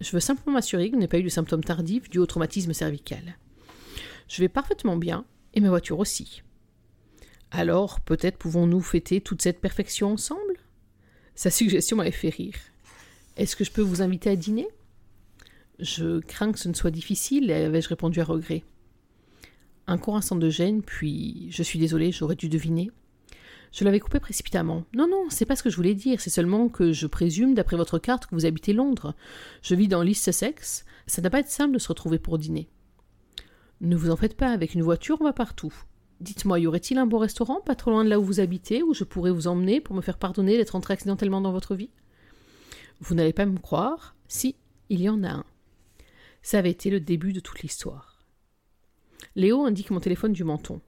Je 0.00 0.10
veux 0.10 0.20
simplement 0.20 0.54
m'assurer 0.54 0.88
que 0.88 0.94
vous 0.94 1.00
n'avez 1.00 1.08
pas 1.08 1.18
eu 1.18 1.22
de 1.22 1.28
symptômes 1.28 1.62
tardifs 1.62 2.10
dus 2.10 2.18
au 2.18 2.26
traumatisme 2.26 2.72
cervical. 2.72 3.38
Je 4.26 4.40
vais 4.40 4.48
parfaitement 4.48 4.96
bien, 4.96 5.24
et 5.54 5.60
ma 5.60 5.68
voiture 5.68 5.98
aussi. 5.98 6.42
Alors, 7.54 8.00
peut-être 8.00 8.38
pouvons-nous 8.38 8.80
fêter 8.80 9.20
toute 9.20 9.42
cette 9.42 9.60
perfection 9.60 10.12
ensemble? 10.12 10.56
Sa 11.34 11.50
suggestion 11.50 11.98
m'avait 11.98 12.10
fait 12.10 12.30
rire. 12.30 12.54
Est-ce 13.36 13.56
que 13.56 13.64
je 13.64 13.70
peux 13.70 13.82
vous 13.82 14.00
inviter 14.00 14.30
à 14.30 14.36
dîner? 14.36 14.66
Je 15.78 16.20
crains 16.20 16.50
que 16.50 16.58
ce 16.58 16.70
ne 16.70 16.74
soit 16.74 16.90
difficile, 16.90 17.52
avais-je 17.52 17.90
répondu 17.90 18.20
à 18.20 18.24
regret. 18.24 18.64
Un 19.86 19.98
court 19.98 20.16
instant 20.16 20.36
de 20.36 20.48
gêne, 20.48 20.82
puis 20.82 21.48
je 21.50 21.62
suis 21.62 21.78
désolé, 21.78 22.10
j'aurais 22.10 22.36
dû 22.36 22.48
deviner. 22.48 22.90
Je 23.70 23.84
l'avais 23.84 24.00
coupé 24.00 24.18
précipitamment. 24.18 24.84
Non, 24.94 25.06
non, 25.06 25.26
c'est 25.28 25.44
pas 25.44 25.56
ce 25.56 25.62
que 25.62 25.70
je 25.70 25.76
voulais 25.76 25.94
dire, 25.94 26.22
c'est 26.22 26.30
seulement 26.30 26.70
que 26.70 26.92
je 26.92 27.06
présume, 27.06 27.54
d'après 27.54 27.76
votre 27.76 27.98
carte, 27.98 28.26
que 28.26 28.34
vous 28.34 28.46
habitez 28.46 28.72
Londres. 28.72 29.14
Je 29.60 29.74
vis 29.74 29.88
dans 29.88 30.02
l'East 30.02 30.24
Sussex. 30.24 30.86
Ça 31.06 31.20
n'a 31.20 31.28
pas 31.28 31.40
été 31.40 31.50
simple 31.50 31.74
de 31.74 31.78
se 31.78 31.88
retrouver 31.88 32.18
pour 32.18 32.38
dîner. 32.38 32.70
Ne 33.82 33.96
vous 33.96 34.10
en 34.10 34.16
faites 34.16 34.38
pas, 34.38 34.52
avec 34.52 34.74
une 34.74 34.82
voiture, 34.82 35.18
on 35.20 35.24
va 35.24 35.34
partout. 35.34 35.74
Dites-moi, 36.22 36.60
y 36.60 36.68
aurait-il 36.68 36.98
un 36.98 37.06
bon 37.06 37.18
restaurant 37.18 37.60
pas 37.60 37.74
trop 37.74 37.90
loin 37.90 38.04
de 38.04 38.08
là 38.08 38.20
où 38.20 38.24
vous 38.24 38.38
habitez, 38.38 38.84
où 38.84 38.94
je 38.94 39.02
pourrais 39.02 39.32
vous 39.32 39.48
emmener 39.48 39.80
pour 39.80 39.96
me 39.96 40.00
faire 40.00 40.18
pardonner 40.18 40.56
d'être 40.56 40.76
entré 40.76 40.94
accidentellement 40.94 41.40
dans 41.40 41.50
votre 41.50 41.74
vie? 41.74 41.90
Vous 43.00 43.16
n'allez 43.16 43.32
pas 43.32 43.44
me 43.44 43.58
croire 43.58 44.14
Si, 44.28 44.54
il 44.88 45.00
y 45.02 45.08
en 45.08 45.24
a 45.24 45.30
un. 45.30 45.44
Ça 46.40 46.60
avait 46.60 46.70
été 46.70 46.90
le 46.90 47.00
début 47.00 47.32
de 47.32 47.40
toute 47.40 47.62
l'histoire. 47.62 48.24
Léo 49.34 49.64
indique 49.64 49.90
mon 49.90 49.98
téléphone 49.98 50.32
du 50.32 50.44
menton. 50.44 50.80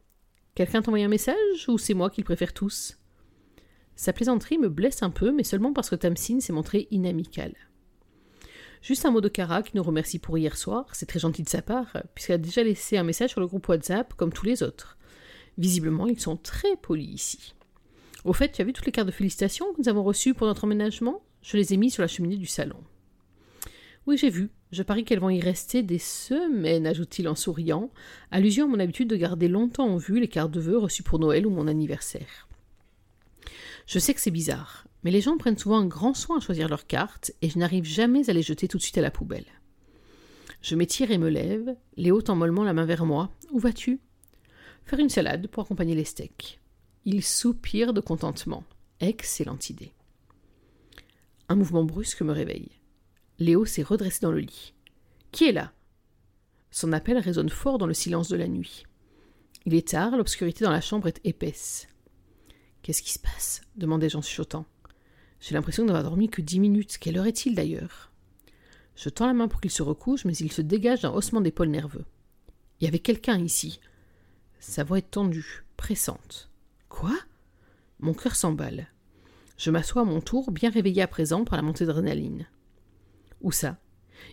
Quelqu'un 0.55 0.83
t'a 0.83 0.91
envoyé 0.91 1.05
un 1.05 1.09
message 1.09 1.69
ou 1.69 1.79
c'est 1.79 1.95
moi 1.95 2.11
qui 2.11 2.21
le 2.21 2.27
préfère 2.27 2.53
tous? 2.53 2.97
Sa 3.97 4.13
plaisanterie 4.13 4.59
me 4.59 4.69
blesse 4.69 5.03
un 5.03 5.11
peu, 5.11 5.33
mais 5.33 5.43
seulement 5.43 5.73
parce 5.73 5.91
que 5.91 5.97
Tamsin 5.97 6.39
s'est 6.39 6.53
montré 6.53 6.87
inamical. 6.93 7.55
Juste 8.83 9.05
un 9.05 9.11
mot 9.11 9.21
de 9.21 9.29
Cara 9.29 9.65
qui 9.65 9.77
nous 9.77 9.83
remercie 9.83 10.21
pour 10.21 10.39
hier 10.39 10.57
soir, 10.57 10.87
c'est 10.93 11.07
très 11.07 11.19
gentil 11.19 11.43
de 11.43 11.49
sa 11.49 11.61
part, 11.61 11.97
puisqu'elle 12.15 12.37
a 12.37 12.39
déjà 12.39 12.63
laissé 12.63 12.97
un 12.97 13.03
message 13.03 13.31
sur 13.31 13.41
le 13.41 13.49
groupe 13.49 13.69
WhatsApp 13.69 14.15
comme 14.15 14.33
tous 14.33 14.47
les 14.47 14.63
autres. 14.63 14.97
Visiblement, 15.59 16.07
ils 16.07 16.21
sont 16.21 16.37
très 16.37 16.77
polis 16.77 17.15
ici. 17.15 17.55
Au 18.25 18.33
fait, 18.33 18.53
tu 18.53 18.63
as 18.63 18.65
vu 18.65 18.73
toutes 18.73 18.87
les 18.87 18.93
cartes 18.93 19.07
de 19.07 19.13
félicitations 19.13 19.73
que 19.73 19.81
nous 19.81 19.89
avons 19.89 20.03
reçues 20.03 20.35
pour 20.35 20.47
notre 20.47 20.65
emménagement 20.65 21.23
Je 21.43 21.57
les 21.57 21.75
ai 21.75 21.77
mis 21.77 21.91
sur 21.91 22.03
la 22.03 22.09
cheminée 22.09 22.37
du 22.37 22.47
salon. 22.47 22.83
Oui, 24.07 24.17
j'ai 24.17 24.31
vu. 24.31 24.51
Je 24.71 24.83
parie 24.83 25.05
qu'elles 25.05 25.21
vont 25.21 25.31
y 25.31 25.41
rester 25.41 25.83
des 25.83 25.99
semaines, 25.99 26.87
ajoute-t-il 26.87 27.29
en 27.29 27.35
souriant, 27.35 27.91
allusion 28.31 28.67
à 28.67 28.69
mon 28.69 28.81
habitude 28.81 29.09
de 29.09 29.17
garder 29.17 29.49
longtemps 29.49 29.89
en 29.89 29.97
vue 29.97 30.21
les 30.21 30.29
cartes 30.29 30.51
de 30.51 30.61
vœux 30.61 30.79
reçues 30.79 31.03
pour 31.03 31.19
Noël 31.19 31.47
ou 31.47 31.51
mon 31.51 31.69
anniversaire. 31.69 32.49
Je 33.87 33.99
sais 33.99 34.13
que 34.13 34.21
c'est 34.21 34.31
bizarre, 34.31 34.87
mais 35.05 35.11
les 35.11 35.21
gens 35.21 35.39
prennent 35.39 35.59
souvent 35.59 35.79
un 35.79 35.87
grand 35.87 36.15
soin 36.15 36.39
à 36.39 36.41
choisir 36.41 36.69
leurs 36.69 36.87
cartes 36.87 37.33
et 37.41 37.49
je 37.49 37.59
n'arrive 37.59 37.85
jamais 37.85 38.29
à 38.29 38.33
les 38.33 38.43
jeter 38.43 38.67
tout 38.67 38.79
de 38.79 38.83
suite 38.83 38.99
à 38.99 39.03
la 39.03 39.11
poubelle. 39.11 39.47
Je 40.61 40.75
m'étire 40.75 41.11
et 41.11 41.19
me 41.19 41.29
lève, 41.29 41.77
Léo 41.97 42.23
tend 42.23 42.37
mollement 42.37 42.65
la 42.65 42.73
main 42.73 42.87
vers 42.87 43.05
moi. 43.05 43.31
Où 43.53 43.59
vas-tu? 43.59 44.01
Faire 44.85 44.99
une 44.99 45.09
salade 45.09 45.47
pour 45.49 45.63
accompagner 45.63 45.95
les 45.95 46.05
steaks. 46.05 46.61
Il 47.05 47.23
soupire 47.23 47.93
de 47.93 48.01
contentement. 48.01 48.65
Excellente 49.01 49.71
idée. 49.71 49.93
Un 51.49 51.57
mouvement 51.57 51.85
brusque 51.85 52.23
me 52.23 52.33
réveille. 52.33 52.71
Léo 53.39 53.65
s'est 53.65 53.83
redressé 53.83 54.21
dans 54.23 54.33
le 54.33 54.41
lit. 54.41 54.75
Qui 55.33 55.49
est 55.49 55.53
là? 55.53 55.73
Son 56.71 56.93
appel 56.93 57.19
résonne 57.19 57.51
fort 57.51 57.79
dans 57.79 57.87
le 57.87 57.95
silence 57.95 58.29
de 58.29 58.37
la 58.37 58.49
nuit. 58.49 58.85
Il 59.67 59.75
est 59.75 59.89
tard, 59.89 60.17
l'obscurité 60.17 60.65
dans 60.65 60.71
la 60.71 60.81
chambre 60.81 61.09
est 61.09 61.21
épaisse. 61.25 61.89
Qu'est-ce 62.83 63.03
qui 63.03 63.13
se 63.13 63.19
passe? 63.19 63.63
demandai-je 63.77 64.17
en 64.17 64.23
chuchotant. 64.23 64.67
J'ai 65.41 65.55
l'impression 65.55 65.85
d'avoir 65.85 66.05
dormi 66.05 66.29
que 66.29 66.43
dix 66.43 66.61
minutes. 66.61 66.99
Quelle 66.99 67.19
heure 67.19 67.27
est-il 67.27 67.55
d'ailleurs? 67.55 68.13
Je 68.97 69.09
tends 69.09 69.27
la 69.27 69.35
main 69.35 69.49
pour 69.49 69.61
qu'il 69.61 69.71
se 69.71 69.83
recouche, 69.83 70.25
mais 70.25 70.37
il 70.37 70.53
se 70.53 70.63
dégage 70.63 71.03
d'un 71.03 71.13
haussement 71.13 71.41
d'épaule 71.41 71.69
nerveux. 71.69 72.05
Il 72.81 72.85
y 72.85 72.89
avait 72.89 72.99
quelqu'un 72.99 73.39
ici. 73.39 73.81
Sa 74.67 74.83
voix 74.83 74.99
est 74.99 75.11
tendue, 75.11 75.63
pressante. 75.77 76.51
Quoi? 76.89 77.15
Mon 78.01 78.15
cœur 78.15 78.35
s'emballe. 78.35 78.89
Je 79.59 79.71
m'assois 79.71 80.03
à 80.03 80.05
mon 80.07 80.23
tour, 80.23 80.51
bien 80.51 80.71
réveillé 80.71 81.03
à 81.03 81.07
présent 81.07 81.45
par 81.45 81.57
la 81.57 81.63
montée 81.63 81.85
d'adrénaline. 81.85 82.49
Où 83.43 83.53
ça? 83.53 83.77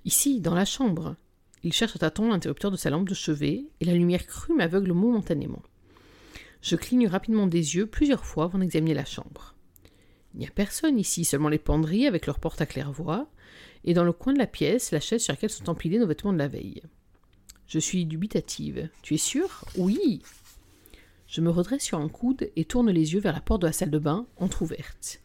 Ici, 0.06 0.40
dans 0.40 0.56
la 0.56 0.64
chambre. 0.64 1.18
Il 1.64 1.74
cherche 1.74 1.98
à 1.98 2.00
tâtons 2.00 2.30
l'interrupteur 2.30 2.72
de 2.72 2.78
sa 2.78 2.90
lampe 2.90 3.10
de 3.10 3.14
chevet, 3.14 3.66
et 3.82 3.86
la 3.86 3.94
lumière 3.94 4.26
crue 4.26 4.56
m'aveugle 4.56 4.94
momentanément. 4.94 5.62
Je 6.62 6.78
cligne 6.78 7.08
rapidement 7.08 7.46
des 7.46 7.76
yeux 7.76 7.86
plusieurs 7.86 8.26
fois 8.26 8.46
avant 8.46 8.60
d'examiner 8.60 8.94
la 8.94 9.06
chambre. 9.06 9.54
Il 10.34 10.40
n'y 10.40 10.48
a 10.48 10.52
personne 10.52 10.98
ici, 10.98 11.26
seulement 11.26 11.50
les 11.50 11.60
penderies 11.60 12.08
avec 12.08 12.26
leurs 12.26 12.40
portes 12.40 12.62
à 12.62 12.66
claire-voie, 12.66 13.30
et 13.84 13.94
dans 13.94 14.06
le 14.06 14.14
coin 14.14 14.32
de 14.32 14.40
la 14.40 14.48
pièce, 14.48 14.92
la 14.92 15.02
chaise 15.02 15.22
sur 15.22 15.34
laquelle 15.34 15.50
sont 15.50 15.70
empilés 15.70 16.00
nos 16.00 16.08
vêtements 16.08 16.34
de 16.34 16.38
la 16.38 16.48
veille. 16.48 16.82
Je 17.72 17.80
suis 17.80 18.06
dubitative. 18.06 18.90
Tu 19.02 19.14
es 19.14 19.18
sûre? 19.18 19.64
Oui. 19.78 20.22
Je 21.26 21.40
me 21.40 21.50
redresse 21.50 21.84
sur 21.84 22.00
un 22.00 22.10
coude 22.10 22.52
et 22.58 22.66
tourne 22.66 22.92
les 22.92 23.14
yeux 23.14 23.22
vers 23.22 23.32
la 23.32 23.40
porte 23.40 23.62
de 23.62 23.68
la 23.68 23.72
salle 23.72 23.92
de 23.92 23.98
bain, 23.98 24.28
entr'ouverte. 24.36 25.22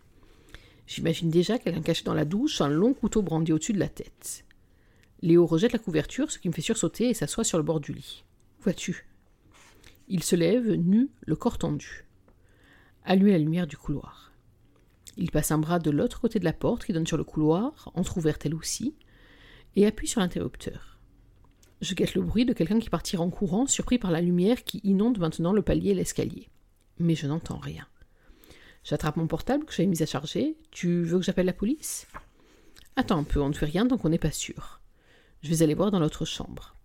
J'imagine 0.86 1.28
déjà 1.28 1.58
quelqu'un 1.58 1.82
caché 1.82 2.04
dans 2.04 2.14
la 2.14 2.24
douche, 2.24 2.60
un 2.60 2.68
long 2.68 2.94
couteau 2.94 3.20
brandi 3.20 3.52
au-dessus 3.52 3.72
de 3.72 3.80
la 3.80 3.88
tête. 3.88 4.44
Léo 5.22 5.44
rejette 5.44 5.72
la 5.72 5.80
couverture, 5.80 6.30
ce 6.30 6.38
qui 6.38 6.46
me 6.48 6.54
fait 6.54 6.62
sursauter 6.62 7.08
et 7.08 7.14
s'assoit 7.14 7.42
sur 7.42 7.58
le 7.58 7.64
bord 7.64 7.80
du 7.80 7.92
lit. 7.92 8.22
Vois-tu 8.60 9.08
Il 10.06 10.22
se 10.22 10.36
lève, 10.36 10.72
nu, 10.72 11.10
le 11.22 11.34
corps 11.34 11.58
tendu. 11.58 12.04
Allume 13.04 13.26
la 13.26 13.38
lumière 13.38 13.66
du 13.66 13.76
couloir. 13.76 14.30
Il 15.16 15.32
passe 15.32 15.50
un 15.50 15.58
bras 15.58 15.80
de 15.80 15.90
l'autre 15.90 16.20
côté 16.20 16.38
de 16.38 16.44
la 16.44 16.52
porte 16.52 16.84
qui 16.84 16.92
donne 16.92 17.08
sur 17.08 17.16
le 17.16 17.24
couloir, 17.24 17.90
entr'ouverte 17.96 18.46
elle 18.46 18.54
aussi, 18.54 18.94
et 19.74 19.84
appuie 19.84 20.06
sur 20.06 20.20
l'interrupteur. 20.20 20.95
Je 21.80 21.94
guette 21.94 22.14
le 22.14 22.22
bruit 22.22 22.46
de 22.46 22.52
quelqu'un 22.52 22.78
qui 22.78 22.88
partira 22.88 23.22
en 23.22 23.30
courant, 23.30 23.66
surpris 23.66 23.98
par 23.98 24.10
la 24.10 24.20
lumière 24.20 24.64
qui 24.64 24.80
inonde 24.82 25.18
maintenant 25.18 25.52
le 25.52 25.62
palier 25.62 25.90
et 25.90 25.94
l'escalier. 25.94 26.48
Mais 26.98 27.14
je 27.14 27.26
n'entends 27.26 27.58
rien. 27.58 27.86
J'attrape 28.82 29.16
mon 29.16 29.26
portable 29.26 29.64
que 29.64 29.72
j'avais 29.72 29.88
mis 29.88 30.02
à 30.02 30.06
charger. 30.06 30.56
Tu 30.70 31.02
veux 31.02 31.18
que 31.18 31.24
j'appelle 31.24 31.46
la 31.46 31.52
police? 31.52 32.06
Attends 32.94 33.18
un 33.18 33.24
peu, 33.24 33.40
on 33.42 33.48
ne 33.48 33.54
fait 33.54 33.66
rien 33.66 33.86
tant 33.86 33.98
qu'on 33.98 34.08
n'est 34.08 34.18
pas 34.18 34.30
sûr. 34.30 34.80
Je 35.42 35.50
vais 35.50 35.62
aller 35.62 35.74
voir 35.74 35.90
dans 35.90 35.98
l'autre 35.98 36.24
chambre. 36.24 36.76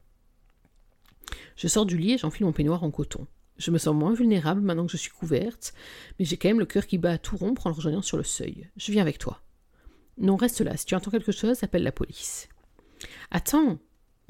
Je 1.55 1.67
sors 1.67 1.85
du 1.85 1.97
lit 1.97 2.13
et 2.13 2.17
j'enfile 2.17 2.45
mon 2.45 2.51
peignoir 2.51 2.83
en 2.83 2.91
coton. 2.91 3.27
Je 3.57 3.71
me 3.71 3.77
sens 3.77 3.95
moins 3.95 4.13
vulnérable 4.13 4.61
maintenant 4.61 4.87
que 4.87 4.91
je 4.91 4.97
suis 4.97 5.11
couverte, 5.11 5.73
mais 6.17 6.25
j'ai 6.25 6.35
quand 6.35 6.49
même 6.49 6.59
le 6.59 6.65
cœur 6.65 6.87
qui 6.87 6.97
bat 6.97 7.11
à 7.11 7.17
tout 7.17 7.37
rompre 7.37 7.67
en 7.67 7.69
le 7.69 7.75
rejoignant 7.75 8.01
sur 8.01 8.17
le 8.17 8.23
seuil. 8.23 8.69
Je 8.75 8.91
viens 8.91 9.03
avec 9.03 9.19
toi. 9.19 9.41
Non, 10.17 10.35
reste 10.35 10.61
là. 10.61 10.75
Si 10.75 10.85
tu 10.85 10.95
entends 10.95 11.11
quelque 11.11 11.31
chose, 11.31 11.63
appelle 11.63 11.83
la 11.83 11.91
police. 11.91 12.49
Attends 13.29 13.79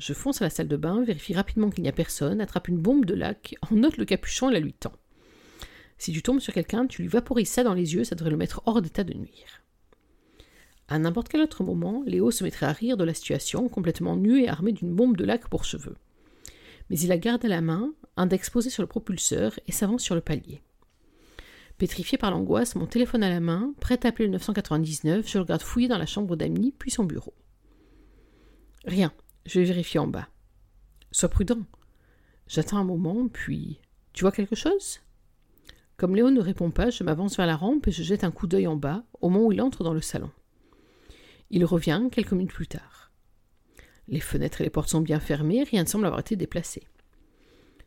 Je 0.02 0.14
fonce 0.14 0.42
à 0.42 0.46
la 0.46 0.50
salle 0.50 0.68
de 0.68 0.78
bain, 0.78 1.04
vérifie 1.04 1.36
rapidement 1.36 1.70
qu'il 1.70 1.84
n'y 1.84 1.90
a 1.90 1.92
personne, 1.92 2.42
attrape 2.42 2.70
une 2.70 2.80
bombe 2.80 3.06
de 3.06 3.14
lac, 3.14 3.54
en 3.70 3.76
note 3.76 3.98
le 3.98 4.06
capuchon 4.06 4.50
et 4.50 4.54
la 4.54 4.60
lui 4.60 4.74
tend. 4.74 4.94
Si 6.00 6.12
tu 6.12 6.24
tombes 6.24 6.40
sur 6.40 6.56
quelqu'un, 6.56 6.88
tu 6.88 7.04
lui 7.04 7.08
vaporises 7.08 7.52
ça 7.52 7.64
dans 7.64 7.76
les 7.76 7.94
yeux, 7.94 8.04
ça 8.04 8.16
devrait 8.16 8.32
le 8.32 8.38
mettre 8.38 8.64
hors 8.66 8.82
d'état 8.82 9.04
de 9.04 9.14
nuire. 9.14 9.62
À 10.88 10.98
n'importe 10.98 11.30
quel 11.30 11.42
autre 11.42 11.64
moment, 11.64 12.02
Léo 12.08 12.32
se 12.32 12.44
mettrait 12.44 12.66
à 12.66 12.72
rire 12.72 12.98
de 12.98 13.04
la 13.04 13.14
situation, 13.14 13.70
complètement 13.70 14.16
nu 14.16 14.42
et 14.42 14.50
armé 14.50 14.72
d'une 14.72 14.92
bombe 14.92 15.18
de 15.18 15.24
lac 15.24 15.48
pour 15.50 15.66
cheveux. 15.66 15.96
Mais 16.90 16.98
il 16.98 17.10
la 17.10 17.20
garde 17.20 17.46
à 17.46 17.50
la 17.50 17.62
main, 17.62 17.94
index 18.18 18.50
posé 18.50 18.72
sur 18.72 18.82
le 18.82 18.88
propulseur, 18.88 19.60
et 19.68 19.72
s'avance 19.72 20.02
sur 20.02 20.16
le 20.16 20.22
palier. 20.22 20.64
Pétrifié 21.78 22.18
par 22.18 22.32
l'angoisse, 22.32 22.74
mon 22.74 22.88
téléphone 22.88 23.22
à 23.22 23.30
la 23.30 23.40
main, 23.40 23.76
prêt 23.80 24.00
à 24.04 24.08
appeler 24.08 24.26
le 24.26 24.32
999, 24.32 25.30
je 25.30 25.38
regarde 25.38 25.62
fouiller 25.62 25.90
dans 25.90 26.00
la 26.00 26.08
chambre 26.08 26.36
d'amis, 26.36 26.74
puis 26.80 26.90
son 26.90 27.04
bureau. 27.04 27.36
Rien, 28.84 29.14
je 29.46 29.60
vais 29.60 29.66
vérifier 29.66 30.00
en 30.00 30.08
bas. 30.08 30.28
Sois 31.12 31.30
prudent. 31.30 31.66
J'attends 32.48 32.78
un 32.78 32.84
moment, 32.84 33.28
puis. 33.28 33.80
Tu 34.14 34.24
vois 34.24 34.32
quelque 34.32 34.56
chose? 34.56 35.00
Comme 35.98 36.16
Léo 36.16 36.32
ne 36.32 36.42
répond 36.42 36.72
pas, 36.72 36.90
je 36.90 37.04
m'avance 37.04 37.38
vers 37.38 37.46
la 37.46 37.56
rampe 37.56 37.88
et 37.88 37.92
je 37.92 38.04
jette 38.04 38.24
un 38.24 38.32
coup 38.32 38.48
d'œil 38.48 38.68
en 38.68 38.76
bas, 38.76 39.04
au 39.22 39.30
moment 39.30 39.46
où 39.46 39.52
il 39.52 39.62
entre 39.62 39.84
dans 39.84 39.94
le 39.94 40.02
salon. 40.02 40.32
Il 41.50 41.64
revient 41.64 42.10
quelques 42.12 42.34
minutes 42.34 42.54
plus 42.54 42.68
tard. 42.68 43.12
Les 44.08 44.20
fenêtres 44.20 44.62
et 44.62 44.64
les 44.64 44.70
portes 44.70 44.90
sont 44.90 45.02
bien 45.02 45.20
fermées, 45.20 45.64
rien 45.64 45.84
ne 45.84 45.88
semble 45.88 46.06
avoir 46.06 46.22
été 46.22 46.36
déplacé. 46.36 46.84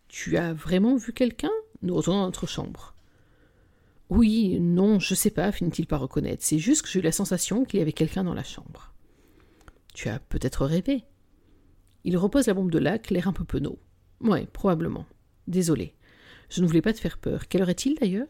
Tu 0.08 0.36
as 0.36 0.52
vraiment 0.52 0.96
vu 0.96 1.12
quelqu'un? 1.12 1.50
Nous 1.82 1.94
retournons 1.94 2.20
dans 2.20 2.26
notre 2.26 2.46
chambre. 2.46 2.94
Oui, 4.10 4.60
non, 4.60 5.00
je 5.00 5.14
sais 5.14 5.30
pas, 5.30 5.50
finit-il 5.50 5.86
par 5.86 6.00
reconnaître. 6.00 6.44
C'est 6.44 6.58
juste 6.58 6.82
que 6.82 6.88
j'ai 6.88 7.00
eu 7.00 7.02
la 7.02 7.12
sensation 7.12 7.64
qu'il 7.64 7.80
y 7.80 7.82
avait 7.82 7.92
quelqu'un 7.92 8.22
dans 8.22 8.34
la 8.34 8.44
chambre. 8.44 8.94
Tu 9.92 10.08
as 10.08 10.18
peut-être 10.18 10.66
rêvé. 10.66 11.04
Il 12.04 12.16
repose 12.18 12.46
la 12.46 12.54
bombe 12.54 12.70
de 12.70 12.78
lac, 12.78 13.10
l'air 13.10 13.28
un 13.28 13.32
peu 13.32 13.44
penaud. 13.44 13.78
Ouais, 14.20 14.46
probablement. 14.52 15.06
Désolé. 15.46 15.94
Je 16.50 16.60
ne 16.60 16.66
voulais 16.66 16.82
pas 16.82 16.92
te 16.92 17.00
faire 17.00 17.18
peur. 17.18 17.48
Quelle 17.48 17.62
heure 17.62 17.70
est-il 17.70 17.94
d'ailleurs? 17.94 18.28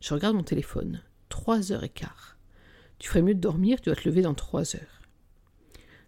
Je 0.00 0.14
regarde 0.14 0.36
mon 0.36 0.42
téléphone. 0.42 1.00
Trois 1.28 1.72
heures 1.72 1.84
et 1.84 1.88
quart. 1.88 2.36
Tu 2.98 3.08
ferais 3.08 3.22
mieux 3.22 3.34
de 3.34 3.40
dormir, 3.40 3.80
tu 3.80 3.88
dois 3.88 3.96
te 3.96 4.08
lever 4.08 4.22
dans 4.22 4.34
trois 4.34 4.76
heures. 4.76 5.00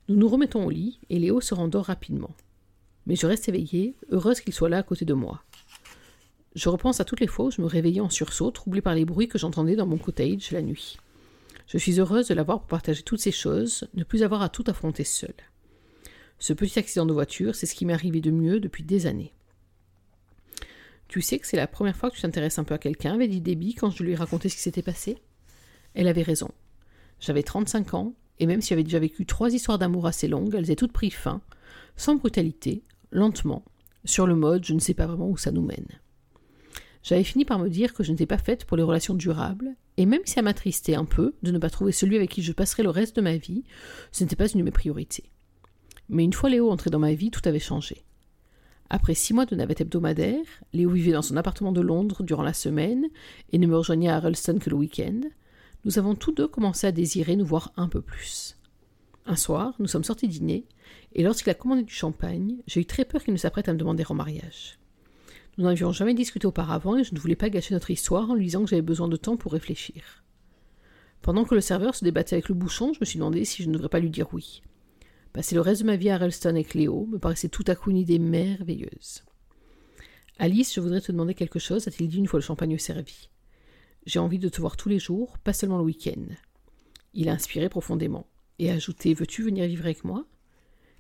Nous 0.09 0.17
nous 0.17 0.29
remettons 0.29 0.67
au 0.67 0.71
lit, 0.71 1.01
et 1.11 1.19
Léo 1.19 1.41
se 1.41 1.55
rendort 1.55 1.87
rapidement. 1.87 2.35
Mais 3.07 3.17
je 3.17 3.27
reste 3.27 3.49
éveillée, 3.49 3.97
heureuse 4.11 4.41
qu'il 4.41 4.53
soit 4.53 4.69
là 4.69 4.79
à 4.79 4.83
côté 4.83 5.05
de 5.05 5.15
moi. 5.15 5.43
Je 6.55 6.69
repense 6.69 7.01
à 7.01 7.05
toutes 7.05 7.21
les 7.21 7.27
fois 7.27 7.47
où 7.47 7.51
je 7.51 7.61
me 7.61 7.67
réveillais 7.67 8.01
en 8.01 8.11
sursaut, 8.11 8.51
troublée 8.51 8.83
par 8.83 8.95
les 8.95 9.05
bruits 9.05 9.29
que 9.29 9.39
j'entendais 9.39 9.77
dans 9.77 9.87
mon 9.87 9.99
cottage 9.99 10.51
la 10.53 10.63
nuit. 10.63 10.99
Je 11.67 11.79
suis 11.79 11.99
heureuse 11.99 12.29
de 12.29 12.35
l'avoir 12.35 12.61
pour 12.61 12.69
partager 12.69 13.03
toutes 13.03 13.21
ces 13.21 13.33
choses, 13.33 13.89
ne 13.95 14.05
plus 14.05 14.23
avoir 14.23 14.43
à 14.43 14.49
tout 14.49 14.65
affronter 14.67 15.05
seule. 15.05 15.35
Ce 16.39 16.53
petit 16.53 16.79
accident 16.79 17.07
de 17.07 17.13
voiture, 17.13 17.55
c'est 17.55 17.67
ce 17.67 17.75
qui 17.75 17.87
m'est 17.87 17.93
arrivé 17.93 18.21
de 18.21 18.31
mieux 18.31 18.61
depuis 18.61 18.83
des 18.83 19.07
années. 19.07 19.33
Tu 21.09 21.23
sais 21.23 21.39
que 21.39 21.47
c'est 21.47 21.57
la 21.57 21.67
première 21.67 21.97
fois 21.97 22.11
que 22.11 22.17
tu 22.17 22.23
t'intéresses 22.23 22.59
un 22.59 22.65
peu 22.65 22.75
à 22.75 22.79
quelqu'un, 22.79 23.15
avait 23.15 23.29
dit 23.29 23.41
Debbie 23.41 23.75
quand 23.75 23.91
je 23.91 24.03
lui 24.03 24.13
ai 24.13 24.17
ce 24.17 24.49
qui 24.49 24.51
s'était 24.51 24.83
passé? 24.83 25.19
Elle 25.95 26.09
avait 26.09 26.23
raison. 26.23 26.51
J'avais 27.21 27.43
35 27.43 27.95
ans, 27.95 28.15
et 28.39 28.47
même 28.47 28.61
si 28.61 28.71
j'avais 28.71 28.83
déjà 28.83 28.99
vécu 28.99 29.27
trois 29.27 29.53
histoires 29.53 29.79
d'amour 29.79 30.07
assez 30.07 30.29
longues, 30.29 30.55
elles 30.55 30.71
aient 30.71 30.77
toutes 30.77 30.93
pris 30.93 31.11
fin, 31.11 31.41
sans 31.97 32.17
brutalité, 32.17 32.83
lentement, 33.13 33.65
sur 34.05 34.27
le 34.27 34.35
mode 34.35 34.65
je 34.65 34.75
ne 34.75 34.81
sais 34.81 34.95
pas 34.95 35.07
vraiment 35.07 35.29
où 35.29 35.37
ça 35.37 35.53
nous 35.53 35.63
mène. 35.63 35.87
J'avais 37.03 37.23
fini 37.23 37.45
par 37.45 37.59
me 37.59 37.69
dire 37.69 37.93
que 37.93 38.03
je 38.03 38.11
n'étais 38.11 38.27
pas 38.27 38.39
faite 38.39 38.65
pour 38.65 38.77
les 38.77 38.83
relations 38.83 39.15
durables, 39.15 39.77
et 39.97 40.07
même 40.07 40.23
si 40.25 40.33
ça 40.33 40.43
m'attristait 40.43 40.95
un 40.95 41.05
peu 41.05 41.35
de 41.43 41.53
ne 41.53 41.59
pas 41.59 41.71
trouver 41.71 41.93
celui 41.93 42.17
avec 42.17 42.31
qui 42.31 42.43
je 42.43 42.53
passerais 42.53 42.83
le 42.83 42.91
reste 42.91 43.17
de 43.17 43.21
ma 43.21 43.37
vie, 43.37 43.63
ce 44.11 44.25
n'était 44.25 44.37
pas 44.37 44.49
une 44.49 44.61
de 44.61 44.65
mes 44.65 44.71
priorités. 44.71 45.31
Mais 46.09 46.25
une 46.25 46.33
fois 46.33 46.51
Léo 46.51 46.71
entré 46.71 46.91
dans 46.91 46.99
ma 46.99 47.15
vie, 47.15 47.31
tout 47.31 47.43
avait 47.45 47.59
changé. 47.59 48.05
Après 48.91 49.15
six 49.15 49.33
mois 49.33 49.47
de 49.47 49.57
navette 49.57 49.81
hebdomadaire, 49.81 50.45
Léo 50.73 50.91
vivait 50.91 51.13
dans 51.13 51.23
son 51.23 51.37
appartement 51.37 51.73
de 51.73 51.81
Londres 51.81 52.23
durant 52.23 52.43
la 52.43 52.53
semaine 52.53 53.07
et 53.53 53.59
ne 53.59 53.67
me 53.67 53.77
rejoignait 53.77 54.11
à 54.11 54.21
Ralston 54.21 54.59
que 54.61 54.71
le 54.71 54.77
week-end 54.77 55.21
nous 55.85 55.99
avons 55.99 56.15
tous 56.15 56.33
deux 56.33 56.49
commencé 56.49 56.87
à 56.87 56.93
désirer 56.93 57.37
nous 57.37 57.45
voir 57.45 57.73
un 57.77 57.89
peu 57.89 58.01
plus. 58.01 58.57
Un 59.27 59.37
soir, 59.37 59.75
nous 59.79 59.87
sommes 59.87 60.05
sortis 60.05 60.29
dîner, 60.29 60.67
et 61.13 61.23
lorsqu'il 61.23 61.51
a 61.51 61.55
commandé 61.55 61.83
du 61.83 61.93
champagne, 61.93 62.57
j'ai 62.67 62.81
eu 62.81 62.87
très 62.87 63.05
peur 63.05 63.23
qu'il 63.23 63.35
ne 63.35 63.39
s'apprête 63.39 63.69
à 63.69 63.73
me 63.73 63.79
demander 63.79 64.05
en 64.09 64.15
mariage. 64.15 64.79
Nous 65.57 65.65
n'avions 65.65 65.93
jamais 65.93 66.15
discuté 66.15 66.47
auparavant 66.47 66.97
et 66.97 67.05
je 67.05 67.15
ne 67.15 67.21
voulais 67.21 67.37
pas 67.37 67.51
gâcher 67.51 67.75
notre 67.75 67.91
histoire 67.91 68.31
en 68.31 68.35
lui 68.35 68.47
disant 68.47 68.65
que 68.65 68.71
j'avais 68.71 68.83
besoin 68.83 69.09
de 69.09 69.17
temps 69.17 69.37
pour 69.37 69.53
réfléchir. 69.53 70.25
Pendant 71.23 71.45
que 71.45 71.55
le 71.55 71.61
serveur 71.61 71.95
se 71.95 72.05
débattait 72.05 72.37
avec 72.37 72.49
le 72.49 72.55
bouchon, 72.55 72.93
je 72.93 73.01
me 73.01 73.05
suis 73.05 73.19
demandé 73.19 73.45
si 73.45 73.63
je 73.63 73.69
ne 73.69 73.75
devrais 73.75 73.89
pas 73.89 74.01
lui 74.01 74.11
dire 74.11 74.33
oui. 74.33 74.63
Passer 75.35 75.57
le 75.57 75.63
reste 75.63 75.81
de 75.81 75.87
ma 75.87 75.97
vie 75.97 76.11
à 76.11 76.17
Ralston 76.17 76.51
avec 76.51 76.75
Léo 76.75 77.07
me 77.07 77.19
paraissait 77.19 77.49
tout 77.49 77.65
à 77.67 77.75
coup 77.75 77.91
une 77.91 77.97
idée 77.97 78.21
merveilleuse. 78.21 79.25
Alice, 80.39 80.73
je 80.73 80.81
voudrais 80.81 81.01
te 81.01 81.11
demander 81.11 81.35
quelque 81.35 81.59
chose, 81.59 81.89
a-t-il 81.89 82.09
dit 82.09 82.19
une 82.19 82.29
fois 82.29 82.39
le 82.39 82.45
champagne 82.45 82.79
servi. 82.79 83.29
J'ai 84.07 84.21
envie 84.21 84.39
de 84.39 84.49
te 84.49 84.61
voir 84.61 84.77
tous 84.77 84.89
les 84.89 85.01
jours, 85.01 85.37
pas 85.39 85.53
seulement 85.53 85.79
le 85.79 85.83
week-end. 85.83 86.25
Il 87.15 87.29
a 87.29 87.33
inspiré 87.33 87.69
profondément 87.69 88.29
et 88.61 88.71
a 88.71 88.75
ajouté 88.75 89.13
Veux-tu 89.13 89.43
venir 89.43 89.67
vivre 89.67 89.85
avec 89.87 90.05
moi? 90.05 90.25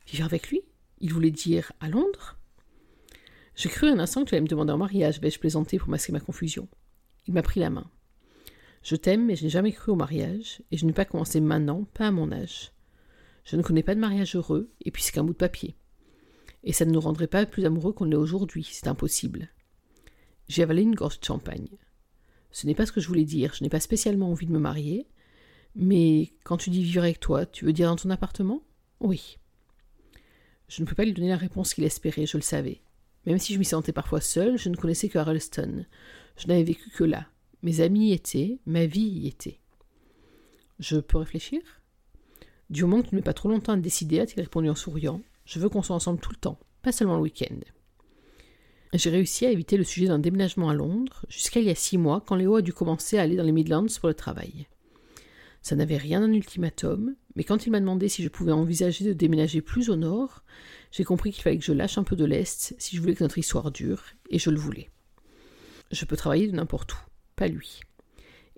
Vivre 0.08 0.24
avec 0.24 0.48
lui? 0.48 0.62
Il 0.98 1.12
voulait 1.12 1.30
dire 1.30 1.70
à 1.78 1.88
Londres? 1.88 2.36
J'ai 3.54 3.68
cru 3.68 3.86
un 3.86 4.00
instant 4.00 4.24
que 4.24 4.30
tu 4.30 4.34
allais 4.34 4.42
me 4.42 4.48
demander 4.48 4.72
en 4.72 4.78
mariage, 4.78 5.20
vais-je 5.20 5.38
plaisanter 5.38 5.78
pour 5.78 5.90
masquer 5.90 6.10
ma 6.10 6.18
confusion? 6.18 6.66
Il 7.28 7.34
m'a 7.34 7.42
pris 7.42 7.60
la 7.60 7.70
main. 7.70 7.88
Je 8.82 8.96
t'aime, 8.96 9.26
mais 9.26 9.36
je 9.36 9.44
n'ai 9.44 9.50
jamais 9.50 9.70
cru 9.70 9.92
au 9.92 9.96
mariage, 9.96 10.60
et 10.72 10.76
je 10.76 10.86
n'ai 10.86 10.92
pas 10.92 11.04
commencé 11.04 11.40
maintenant, 11.40 11.84
pas 11.94 12.08
à 12.08 12.10
mon 12.10 12.32
âge. 12.32 12.73
Je 13.44 13.56
ne 13.56 13.62
connais 13.62 13.82
pas 13.82 13.94
de 13.94 14.00
mariage 14.00 14.36
heureux, 14.36 14.72
et 14.84 14.90
puis 14.90 15.02
c'est 15.02 15.12
qu'un 15.12 15.24
bout 15.24 15.32
de 15.32 15.38
papier. 15.38 15.76
Et 16.62 16.72
ça 16.72 16.84
ne 16.84 16.92
nous 16.92 17.00
rendrait 17.00 17.26
pas 17.26 17.44
plus 17.44 17.66
amoureux 17.66 17.92
qu'on 17.92 18.06
l'est 18.06 18.16
aujourd'hui, 18.16 18.66
c'est 18.70 18.88
impossible. 18.88 19.50
J'ai 20.48 20.62
avalé 20.62 20.82
une 20.82 20.94
gorge 20.94 21.20
de 21.20 21.24
champagne. 21.24 21.68
Ce 22.50 22.66
n'est 22.66 22.74
pas 22.74 22.86
ce 22.86 22.92
que 22.92 23.00
je 23.00 23.08
voulais 23.08 23.24
dire, 23.24 23.52
je 23.54 23.62
n'ai 23.62 23.68
pas 23.68 23.80
spécialement 23.80 24.30
envie 24.30 24.46
de 24.46 24.52
me 24.52 24.58
marier. 24.58 25.06
Mais 25.74 26.32
quand 26.44 26.56
tu 26.56 26.70
dis 26.70 26.82
vivre 26.82 27.02
avec 27.02 27.20
toi, 27.20 27.46
tu 27.46 27.64
veux 27.64 27.72
dire 27.72 27.88
dans 27.88 27.96
ton 27.96 28.10
appartement? 28.10 28.62
Oui. 29.00 29.38
Je 30.68 30.80
ne 30.80 30.86
peux 30.86 30.94
pas 30.94 31.04
lui 31.04 31.12
donner 31.12 31.28
la 31.28 31.36
réponse 31.36 31.74
qu'il 31.74 31.84
espérait, 31.84 32.26
je 32.26 32.38
le 32.38 32.42
savais. 32.42 32.80
Même 33.26 33.38
si 33.38 33.52
je 33.52 33.58
m'y 33.58 33.64
sentais 33.64 33.92
parfois 33.92 34.20
seule, 34.20 34.56
je 34.56 34.68
ne 34.68 34.76
connaissais 34.76 35.08
que 35.08 35.18
Harleston. 35.18 35.84
Je 36.36 36.46
n'avais 36.46 36.62
vécu 36.62 36.90
que 36.90 37.04
là. 37.04 37.26
Mes 37.62 37.80
amis 37.80 38.10
y 38.10 38.12
étaient, 38.12 38.58
ma 38.66 38.86
vie 38.86 39.00
y 39.00 39.26
était. 39.26 39.60
Je 40.78 40.98
peux 40.98 41.18
réfléchir? 41.18 41.60
Du 42.70 42.82
moment 42.82 43.02
que 43.02 43.08
tu 43.08 43.14
ne 43.14 43.20
pas 43.20 43.34
trop 43.34 43.48
longtemps 43.48 43.74
à 43.74 43.76
décider, 43.76 44.20
a-t-il 44.20 44.40
répondu 44.40 44.68
en 44.68 44.74
souriant. 44.74 45.20
Je 45.44 45.58
veux 45.58 45.68
qu'on 45.68 45.82
soit 45.82 45.96
ensemble 45.96 46.20
tout 46.20 46.32
le 46.32 46.38
temps, 46.38 46.58
pas 46.82 46.92
seulement 46.92 47.16
le 47.16 47.22
week-end. 47.22 47.56
J'ai 48.94 49.10
réussi 49.10 49.44
à 49.44 49.50
éviter 49.50 49.76
le 49.76 49.84
sujet 49.84 50.06
d'un 50.06 50.20
déménagement 50.20 50.70
à 50.70 50.74
Londres 50.74 51.26
jusqu'à 51.28 51.60
il 51.60 51.66
y 51.66 51.70
a 51.70 51.74
six 51.74 51.98
mois 51.98 52.22
quand 52.24 52.36
Léo 52.36 52.56
a 52.56 52.62
dû 52.62 52.72
commencer 52.72 53.18
à 53.18 53.22
aller 53.22 53.36
dans 53.36 53.42
les 53.42 53.52
Midlands 53.52 53.86
pour 53.98 54.08
le 54.08 54.14
travail. 54.14 54.68
Ça 55.62 55.74
n'avait 55.74 55.96
rien 55.96 56.20
d'un 56.20 56.32
ultimatum, 56.32 57.16
mais 57.34 57.42
quand 57.42 57.66
il 57.66 57.70
m'a 57.70 57.80
demandé 57.80 58.08
si 58.08 58.22
je 58.22 58.28
pouvais 58.28 58.52
envisager 58.52 59.04
de 59.04 59.12
déménager 59.12 59.62
plus 59.62 59.90
au 59.90 59.96
nord, 59.96 60.44
j'ai 60.92 61.04
compris 61.04 61.32
qu'il 61.32 61.42
fallait 61.42 61.58
que 61.58 61.64
je 61.64 61.72
lâche 61.72 61.98
un 61.98 62.04
peu 62.04 62.16
de 62.16 62.24
l'Est 62.24 62.74
si 62.78 62.94
je 62.94 63.00
voulais 63.00 63.14
que 63.14 63.24
notre 63.24 63.38
histoire 63.38 63.72
dure, 63.72 64.04
et 64.30 64.38
je 64.38 64.50
le 64.50 64.58
voulais. 64.58 64.90
Je 65.90 66.04
peux 66.04 66.16
travailler 66.16 66.46
de 66.46 66.54
n'importe 66.54 66.92
où, 66.92 66.98
pas 67.34 67.48
lui. 67.48 67.80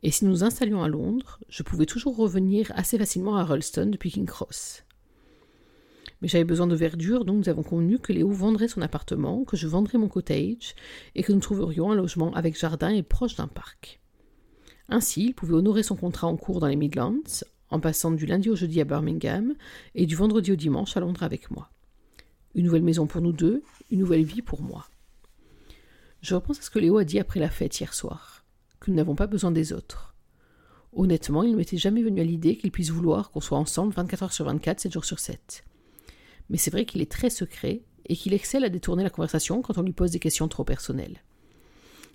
Et 0.03 0.11
si 0.11 0.25
nous 0.25 0.45
installions 0.45 0.83
à 0.83 0.89
Londres, 0.89 1.41
je 1.49 1.63
pouvais 1.63 1.87
toujours 1.87 2.17
revenir 2.17 2.71
assez 2.75 2.99
facilement 2.99 3.37
à 3.37 3.45
Ralston 3.45 3.87
depuis 3.87 4.11
King 4.11 4.27
Cross 4.27 4.85
mais 6.21 6.29
j'avais 6.29 6.45
besoin 6.45 6.67
de 6.67 6.75
verdure, 6.75 7.25
donc 7.25 7.37
nous 7.37 7.49
avons 7.49 7.63
convenu 7.63 7.99
que 7.99 8.13
Léo 8.13 8.31
vendrait 8.31 8.69
son 8.69 8.83
appartement, 8.83 9.45
que 9.45 9.57
je 9.57 9.67
vendrais 9.67 9.99
mon 9.99 10.09
cottage, 10.09 10.75
et 11.15 11.23
que 11.23 11.33
nous 11.33 11.41
trouverions 11.41 11.91
un 11.91 11.95
logement 11.95 12.33
avec 12.35 12.59
jardin 12.59 12.89
et 12.89 13.03
proche 13.03 13.37
d'un 13.37 13.49
parc. 13.49 14.01
Ainsi, 14.89 15.27
il 15.27 15.35
pouvait 15.35 15.55
honorer 15.55 15.83
son 15.83 15.97
contrat 15.97 16.27
en 16.27 16.37
cours 16.37 16.61
dans 16.61 16.69
les 16.69 16.77
Midlands, 16.77 17.45
en 17.69 17.81
passant 17.81 18.13
du 18.13 18.27
lundi 18.27 18.49
au 18.49 18.57
jeudi 18.57 18.81
à 18.81 18.85
Birmingham 18.85 19.55
et 19.95 20.07
du 20.07 20.15
vendredi 20.15 20.53
au 20.53 20.57
dimanche 20.57 20.97
à 20.97 21.01
Londres 21.01 21.23
avec 21.23 21.51
moi. 21.51 21.71
Une 22.55 22.65
nouvelle 22.65 22.83
maison 22.83 23.07
pour 23.07 23.21
nous 23.21 23.33
deux, 23.33 23.63
une 23.91 23.99
nouvelle 23.99 24.25
vie 24.25 24.43
pour 24.43 24.63
moi. 24.63 24.87
Je 26.23 26.35
repense 26.35 26.61
à 26.61 26.63
ce 26.63 26.71
que 26.71 26.79
Léo 26.79 26.97
a 26.97 27.05
dit 27.05 27.19
après 27.19 27.41
la 27.41 27.51
fête 27.51 27.79
hier 27.79 27.93
soir, 27.93 28.36
que 28.81 28.91
nous 28.91 28.97
n'avons 28.97 29.15
pas 29.15 29.27
besoin 29.27 29.51
des 29.51 29.73
autres. 29.73 30.15
Honnêtement, 30.93 31.43
il 31.43 31.53
ne 31.53 31.57
m'était 31.57 31.77
jamais 31.77 32.03
venu 32.03 32.21
à 32.21 32.25
l'idée 32.25 32.57
qu'il 32.57 32.71
puisse 32.71 32.91
vouloir 32.91 33.31
qu'on 33.31 33.41
soit 33.41 33.59
ensemble 33.59 33.93
24 33.93 34.23
heures 34.23 34.33
sur 34.33 34.47
24, 34.47 34.81
7 34.81 34.93
jours 34.93 35.05
sur 35.05 35.19
7. 35.19 35.65
Mais 36.49 36.57
c'est 36.57 36.71
vrai 36.71 36.87
qu'il 36.87 37.03
est 37.03 37.11
très 37.11 37.31
secret 37.31 37.83
et 38.07 38.17
qu'il 38.17 38.33
excelle 38.33 38.65
à 38.65 38.69
détourner 38.69 39.03
la 39.03 39.11
conversation 39.11 39.63
quand 39.63 39.79
on 39.79 39.83
lui 39.83 39.93
pose 39.93 40.13
des 40.13 40.19
questions 40.19 40.49
trop 40.49 40.65
personnelles. 40.65 41.23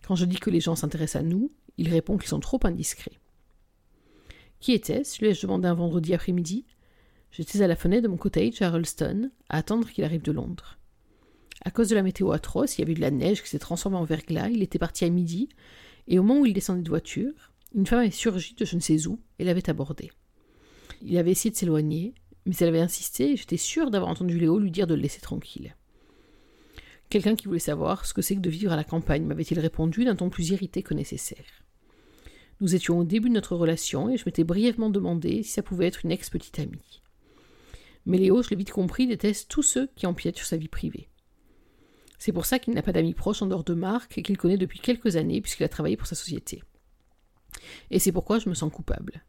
Quand 0.08 0.16
je 0.16 0.26
dis 0.26 0.40
que 0.40 0.50
les 0.50 0.62
gens 0.62 0.76
s'intéressent 0.76 1.22
à 1.22 1.24
nous, 1.24 1.52
il 1.78 1.90
répond 1.90 2.18
qu'ils 2.18 2.30
sont 2.30 2.40
trop 2.40 2.60
indiscrets. 2.64 3.20
Qui 4.60 4.74
était-ce? 4.74 5.20
lui 5.20 5.30
ai-je 5.30 5.42
demandé 5.42 5.68
un 5.68 5.74
vendredi 5.74 6.14
après-midi. 6.14 6.66
J'étais 7.32 7.62
à 7.62 7.68
la 7.68 7.76
fenêtre 7.76 8.04
de 8.04 8.08
mon 8.08 8.18
cottage 8.18 8.62
à 8.62 8.70
Ralston, 8.70 9.32
à 9.50 9.58
attendre 9.58 9.90
qu'il 9.90 10.04
arrive 10.04 10.22
de 10.22 10.32
Londres. 10.32 10.78
À 11.64 11.72
cause 11.72 11.90
de 11.90 11.96
la 11.96 12.04
météo 12.04 12.32
atroce, 12.32 12.78
il 12.78 12.82
y 12.82 12.84
avait 12.84 12.94
de 12.94 13.02
la 13.02 13.12
neige 13.12 13.44
qui 13.44 13.50
s'est 13.50 13.60
transformée 13.60 13.98
en 13.98 14.04
verglas, 14.04 14.50
il 14.50 14.64
était 14.64 14.80
parti 14.80 15.06
à 15.06 15.10
midi, 15.10 15.50
et 16.08 16.20
au 16.20 16.24
moment 16.24 16.42
où 16.42 16.46
il 16.46 16.54
descendait 16.54 16.82
de 16.82 16.90
voiture, 16.90 17.54
une 17.74 17.86
femme 17.86 18.04
est 18.04 18.12
surgie 18.12 18.56
de 18.56 18.66
je 18.66 18.76
ne 18.76 18.82
sais 18.82 19.08
où 19.08 19.20
et 19.40 19.44
l'avait 19.44 19.70
abordé. 19.70 20.12
Il 21.02 21.18
avait 21.18 21.32
essayé 21.32 21.52
de 21.52 21.56
s'éloigner, 21.56 22.14
mais 22.46 22.56
elle 22.60 22.70
avait 22.70 22.80
insisté 22.80 23.32
et 23.32 23.38
j'étais 23.38 23.58
sûre 23.58 23.92
d'avoir 23.92 24.12
entendu 24.12 24.38
Léo 24.38 24.60
lui 24.60 24.72
dire 24.72 24.88
de 24.88 24.94
le 24.94 25.02
laisser 25.02 25.22
tranquille. 25.22 25.76
Quelqu'un 27.10 27.36
qui 27.36 27.48
voulait 27.48 27.60
savoir 27.60 28.06
ce 28.06 28.14
que 28.14 28.22
c'est 28.22 28.36
que 28.36 28.42
de 28.42 28.50
vivre 28.50 28.72
à 28.72 28.78
la 28.78 28.84
campagne, 28.84 29.26
m'avait-il 29.26 29.60
répondu 29.60 30.06
d'un 30.06 30.16
ton 30.16 30.30
plus 30.30 30.50
irrité 30.50 30.82
que 30.82 30.94
nécessaire. 30.94 31.64
Nous 32.62 32.76
étions 32.76 33.00
au 33.00 33.04
début 33.04 33.30
de 33.30 33.34
notre 33.34 33.56
relation 33.56 34.10
et 34.10 34.18
je 34.18 34.24
m'étais 34.26 34.44
brièvement 34.44 34.90
demandé 34.90 35.44
si 35.44 35.52
ça 35.52 35.64
pouvait 35.64 35.88
être 35.88 36.06
une 36.06 36.12
ex-petite 36.12 36.60
amie. 36.60 37.02
Mais 38.06 38.18
Léo, 38.18 38.42
je 38.42 38.50
l'ai 38.50 38.56
vite 38.56 38.72
compris, 38.72 39.08
déteste 39.08 39.50
tous 39.50 39.64
ceux 39.64 39.90
qui 39.96 40.06
empiètent 40.06 40.38
sur 40.38 40.46
sa 40.46 40.58
vie 40.58 40.68
privée. 40.68 41.10
C'est 42.22 42.34
pour 42.34 42.46
ça 42.46 42.60
qu'il 42.60 42.76
n'a 42.76 42.84
pas 42.84 42.92
d'amis 42.92 43.16
proches 43.16 43.42
en 43.42 43.48
dehors 43.48 43.64
de 43.64 43.74
Marc 43.74 44.16
et 44.16 44.22
qu'il 44.22 44.38
connaît 44.38 44.60
depuis 44.60 44.78
quelques 44.78 45.16
années 45.16 45.42
puisqu'il 45.42 45.64
a 45.64 45.70
travaillé 45.70 45.98
pour 45.98 46.06
sa 46.06 46.14
société. 46.14 46.62
Et 47.90 47.98
c'est 47.98 48.12
pourquoi 48.12 48.38
je 48.38 48.48
me 48.48 48.54
sens 48.54 48.72
coupable. 48.72 49.24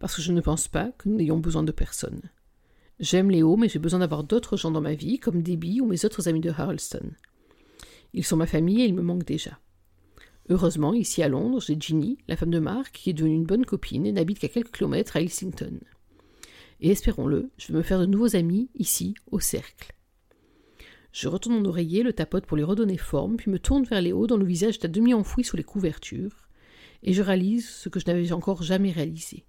Parce 0.00 0.14
que 0.14 0.20
je 0.20 0.32
ne 0.32 0.42
pense 0.42 0.68
pas 0.68 0.92
que 0.98 1.08
nous 1.08 1.16
n'ayons 1.16 1.38
besoin 1.38 1.62
de 1.62 1.72
personne. 1.72 2.20
J'aime 3.00 3.30
Léo, 3.30 3.56
mais 3.56 3.70
j'ai 3.70 3.78
besoin 3.78 4.00
d'avoir 4.00 4.22
d'autres 4.22 4.58
gens 4.58 4.70
dans 4.70 4.82
ma 4.82 4.92
vie, 4.92 5.18
comme 5.18 5.40
Debbie 5.40 5.80
ou 5.80 5.86
mes 5.86 6.04
autres 6.04 6.28
amis 6.28 6.42
de 6.42 6.50
Harleston. 6.50 7.10
Ils 8.12 8.22
sont 8.22 8.36
ma 8.36 8.46
famille 8.46 8.82
et 8.82 8.84
ils 8.84 8.94
me 8.94 9.00
manquent 9.00 9.24
déjà. 9.24 9.58
Heureusement, 10.50 10.92
ici 10.92 11.22
à 11.22 11.28
Londres, 11.28 11.62
j'ai 11.62 11.80
Ginny, 11.80 12.18
la 12.28 12.36
femme 12.36 12.50
de 12.50 12.58
Mark, 12.58 12.92
qui 12.92 13.08
est 13.08 13.14
devenue 13.14 13.34
une 13.34 13.46
bonne 13.46 13.64
copine 13.64 14.04
et 14.04 14.12
n'habite 14.12 14.40
qu'à 14.40 14.48
quelques 14.48 14.76
kilomètres 14.76 15.16
à 15.16 15.22
Islington. 15.22 15.80
Et 16.82 16.90
espérons-le, 16.90 17.48
je 17.56 17.68
vais 17.68 17.78
me 17.78 17.82
faire 17.82 17.98
de 17.98 18.04
nouveaux 18.04 18.36
amis 18.36 18.68
ici, 18.74 19.14
au 19.30 19.40
cercle. 19.40 19.95
Je 21.18 21.28
retourne 21.28 21.56
mon 21.56 21.64
oreiller, 21.64 22.02
le 22.02 22.12
tapote 22.12 22.44
pour 22.44 22.58
lui 22.58 22.62
redonner 22.62 22.98
forme, 22.98 23.38
puis 23.38 23.50
me 23.50 23.58
tourne 23.58 23.84
vers 23.84 24.02
Léo 24.02 24.26
dont 24.26 24.36
le 24.36 24.44
visage 24.44 24.74
est 24.74 24.84
à 24.84 24.88
demi 24.88 25.14
enfoui 25.14 25.44
sous 25.44 25.56
les 25.56 25.64
couvertures 25.64 26.46
et 27.02 27.14
je 27.14 27.22
réalise 27.22 27.66
ce 27.66 27.88
que 27.88 27.98
je 27.98 28.04
n'avais 28.06 28.32
encore 28.32 28.62
jamais 28.62 28.92
réalisé. 28.92 29.46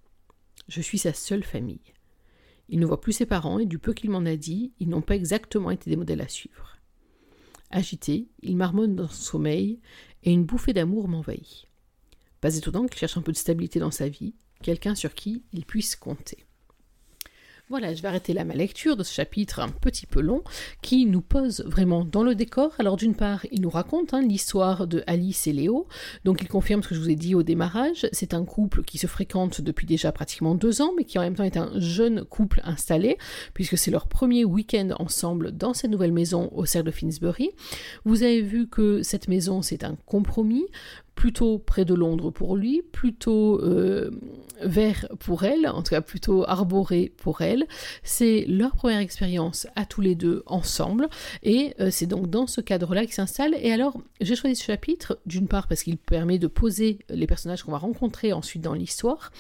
Je 0.70 0.80
suis 0.80 0.98
sa 0.98 1.12
seule 1.12 1.44
famille. 1.44 1.94
Il 2.70 2.80
ne 2.80 2.86
voit 2.86 3.02
plus 3.02 3.12
ses 3.12 3.26
parents 3.26 3.60
et 3.60 3.66
du 3.66 3.80
peu 3.80 3.94
qu'il 3.94 4.12
m'en 4.12 4.26
a 4.26 4.38
dit, 4.38 4.72
ils 4.80 4.88
n'ont 4.88 5.02
pas 5.02 5.18
exactement 5.18 5.70
été 5.70 5.90
des 5.90 5.98
modèles 5.98 6.22
à 6.22 6.30
suivre. 6.30 6.78
Agité, 7.70 8.30
il 8.44 8.56
marmonne 8.56 8.96
dans 8.96 9.10
son 9.10 9.32
sommeil 9.32 9.82
et 10.24 10.32
une 10.32 10.46
bouffée 10.46 10.72
d'amour 10.72 11.10
m'envahit. 11.10 11.68
Pas 12.40 12.56
étonnant 12.56 12.86
qu'il 12.86 12.98
cherche 12.98 13.18
un 13.18 13.22
peu 13.22 13.34
de 13.34 13.38
stabilité 13.38 13.80
dans 13.80 13.92
sa 13.92 14.08
vie, 14.08 14.36
quelqu'un 14.64 14.96
sur 14.96 15.14
qui 15.14 15.44
il 15.52 15.66
puisse 15.66 15.98
compter. 15.98 16.46
Voilà, 17.70 17.94
je 17.94 18.02
vais 18.02 18.08
arrêter 18.08 18.32
là 18.32 18.46
ma 18.46 18.54
lecture 18.54 18.96
de 18.96 19.04
ce 19.04 19.14
chapitre 19.14 19.60
un 19.60 19.68
petit 19.68 20.06
peu 20.06 20.22
long 20.22 20.42
qui 20.82 21.06
nous 21.06 21.20
pose 21.20 21.66
vraiment 21.66 22.06
dans 22.06 22.24
le 22.24 22.34
décor. 22.34 22.72
Alors 22.80 22.96
d'une 22.96 23.14
part, 23.14 23.46
il 23.52 23.60
nous 23.60 23.70
raconte 23.70 24.14
hein, 24.14 24.22
l'histoire 24.22 24.88
de 24.88 25.04
Alice 25.06 25.48
et 25.48 25.52
Léo. 25.52 25.86
Donc 26.24 26.42
il 26.42 26.48
confirme 26.48 26.82
ce 26.82 26.88
que 26.88 26.96
je 26.96 27.02
vous 27.02 27.10
ai 27.10 27.18
dit 27.18 27.36
au 27.36 27.44
démarrage. 27.44 28.08
C'est 28.14 28.34
un 28.34 28.46
couple 28.46 28.84
qui 28.84 28.98
se 28.98 29.08
fréquente 29.08 29.60
depuis 29.60 29.86
déjà 29.86 30.14
pratiquement 30.14 30.56
deux 30.56 30.82
ans, 30.82 30.94
mais 30.96 31.04
qui 31.04 31.20
en 31.20 31.24
même 31.24 31.36
temps 31.36 31.44
est 31.44 31.58
un 31.58 31.78
jeune 31.78 32.24
couple 32.24 32.62
installé, 32.64 33.18
puisque 33.54 33.78
c'est 33.78 33.92
leur 33.92 34.08
premier 34.08 34.46
week-end 34.46 34.92
ensemble 34.98 35.52
dans 35.52 35.74
cette 35.74 35.92
nouvelle 35.92 36.14
maison 36.14 36.50
au 36.54 36.64
cercle 36.64 36.86
de 36.86 36.92
Finsbury. 36.92 37.50
Vous 38.06 38.24
avez 38.24 38.42
vu 38.42 38.70
que 38.70 39.04
cette 39.04 39.28
maison, 39.28 39.62
c'est 39.62 39.84
un 39.84 39.98
compromis 40.06 40.68
plutôt 41.18 41.58
près 41.58 41.84
de 41.84 41.96
Londres 41.96 42.30
pour 42.30 42.56
lui, 42.56 42.84
plutôt 42.92 43.60
euh, 43.64 44.12
vert 44.62 45.08
pour 45.20 45.44
elle, 45.44 45.68
en 45.68 45.82
tout 45.82 45.90
cas 45.90 46.02
plutôt 46.02 46.48
arboré 46.48 47.12
pour 47.18 47.42
elle. 47.42 47.66
C'est 48.04 48.46
leur 48.48 48.76
première 48.76 49.00
expérience 49.00 49.66
à 49.76 49.86
tous 49.86 50.02
les 50.02 50.14
deux 50.14 50.44
ensemble, 50.46 51.10
et 51.42 51.74
euh, 51.80 51.90
c'est 51.92 52.06
donc 52.06 52.30
dans 52.30 52.46
ce 52.46 52.62
cadre-là 52.62 53.04
qu'ils 53.04 53.16
s'installent. 53.16 53.56
Et 53.60 53.72
alors, 53.72 54.00
j'ai 54.22 54.36
choisi 54.36 54.56
ce 54.56 54.64
chapitre, 54.64 55.20
d'une 55.26 55.48
part 55.48 55.68
parce 55.68 55.82
qu'il 55.82 55.98
permet 55.98 56.38
de 56.38 56.46
poser 56.46 57.00
les 57.10 57.26
personnages 57.26 57.64
qu'on 57.64 57.72
va 57.72 57.80
rencontrer 57.80 58.32
ensuite 58.32 58.62
dans 58.62 58.74
l'histoire, 58.74 59.32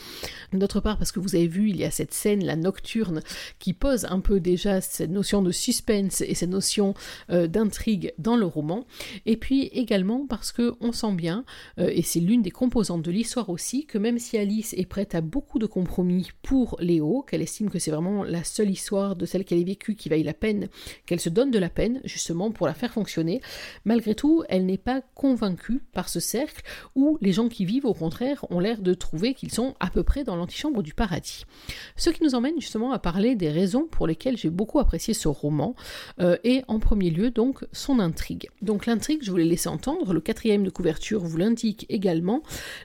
d'autre 0.54 0.80
part 0.80 0.98
parce 0.98 1.12
que 1.12 1.20
vous 1.20 1.36
avez 1.36 1.48
vu, 1.48 1.70
il 1.70 1.78
y 1.78 1.86
a 1.86 1.92
cette 1.92 2.14
scène, 2.14 2.44
la 2.44 2.56
nocturne, 2.56 3.22
qui 3.60 3.74
pose 3.74 4.06
un 4.06 4.20
peu 4.20 4.40
déjà 4.40 4.82
cette 4.82 5.12
notion 5.12 5.44
de 5.44 5.52
suspense 5.52 6.22
et 6.22 6.34
cette 6.34 6.50
notion 6.50 6.96
euh, 7.30 7.46
d'intrigue 7.46 8.16
dans 8.18 8.36
le 8.36 8.48
roman, 8.48 8.88
et 9.28 9.38
puis 9.38 9.66
également 9.68 10.26
parce 10.28 10.52
que 10.52 10.74
on 10.82 10.92
sent 10.92 11.14
bien 11.14 11.46
euh, 11.80 11.90
et 11.94 12.02
c'est 12.02 12.20
l'une 12.20 12.42
des 12.42 12.52
composantes 12.52 13.02
de 13.02 13.12
l'histoire 13.12 13.50
aussi, 13.50 13.86
que 13.86 13.98
même 13.98 14.20
si 14.20 14.38
Alice 14.38 14.74
est 14.78 14.86
prête 14.86 15.16
à 15.16 15.22
beaucoup 15.22 15.60
de 15.60 15.66
compromis 15.66 16.30
pour 16.42 16.78
Léo, 16.80 17.24
qu'elle 17.24 17.42
estime 17.42 17.70
que 17.70 17.80
c'est 17.80 17.92
vraiment 17.92 18.24
la 18.24 18.44
seule 18.44 18.70
histoire 18.70 19.16
de 19.16 19.26
celle 19.26 19.46
qu'elle 19.46 19.60
ait 19.60 19.64
vécue 19.64 19.96
qui 19.96 20.10
vaille 20.10 20.24
la 20.24 20.34
peine, 20.34 20.70
qu'elle 21.06 21.20
se 21.20 21.30
donne 21.30 21.52
de 21.52 21.60
la 21.60 21.70
peine 21.70 22.02
justement 22.04 22.52
pour 22.52 22.68
la 22.68 22.74
faire 22.74 22.94
fonctionner, 22.94 23.42
malgré 23.86 24.16
tout, 24.16 24.44
elle 24.50 24.66
n'est 24.66 24.78
pas 24.78 25.02
convaincue 25.16 25.82
par 25.94 26.10
ce 26.10 26.20
cercle 26.20 26.64
où 26.96 27.18
les 27.22 27.34
gens 27.34 27.50
qui 27.50 27.66
vivent 27.66 27.86
au 27.86 27.94
contraire 27.94 28.46
ont 28.50 28.60
l'air 28.60 28.82
de 28.82 28.94
trouver 28.94 29.34
qu'ils 29.34 29.52
sont 29.52 29.76
à 29.80 29.90
peu 29.90 30.04
près 30.04 30.24
dans 30.24 30.36
l'antichambre 30.36 30.84
du 30.84 30.94
paradis. 30.94 31.46
Ce 31.96 32.10
qui 32.10 32.24
nous 32.24 32.36
emmène 32.36 32.60
justement 32.60 32.92
à 32.92 33.00
parler 33.00 33.36
des 33.36 33.50
raisons 33.50 33.88
pour 33.90 34.08
lesquelles 34.08 34.38
j'ai 34.38 34.50
beaucoup 34.50 34.80
apprécié 34.80 35.14
ce 35.14 35.28
roman, 35.28 35.76
euh, 36.20 36.38
et 36.44 36.64
en 36.68 36.80
premier 36.80 37.10
lieu 37.10 37.32
donc 37.32 37.66
son 37.72 38.00
intrigue. 38.00 38.50
Donc 38.62 38.86
l'intrigue, 38.86 39.20
je 39.24 39.32
vous 39.32 39.38
l'ai 39.38 39.46
laissé 39.46 39.70
entendre, 39.70 40.14
le 40.14 40.22
quatrième 40.22 40.64
de 40.64 40.70
couverture 40.70 41.24
vous 41.24 41.38
également. 41.90 42.44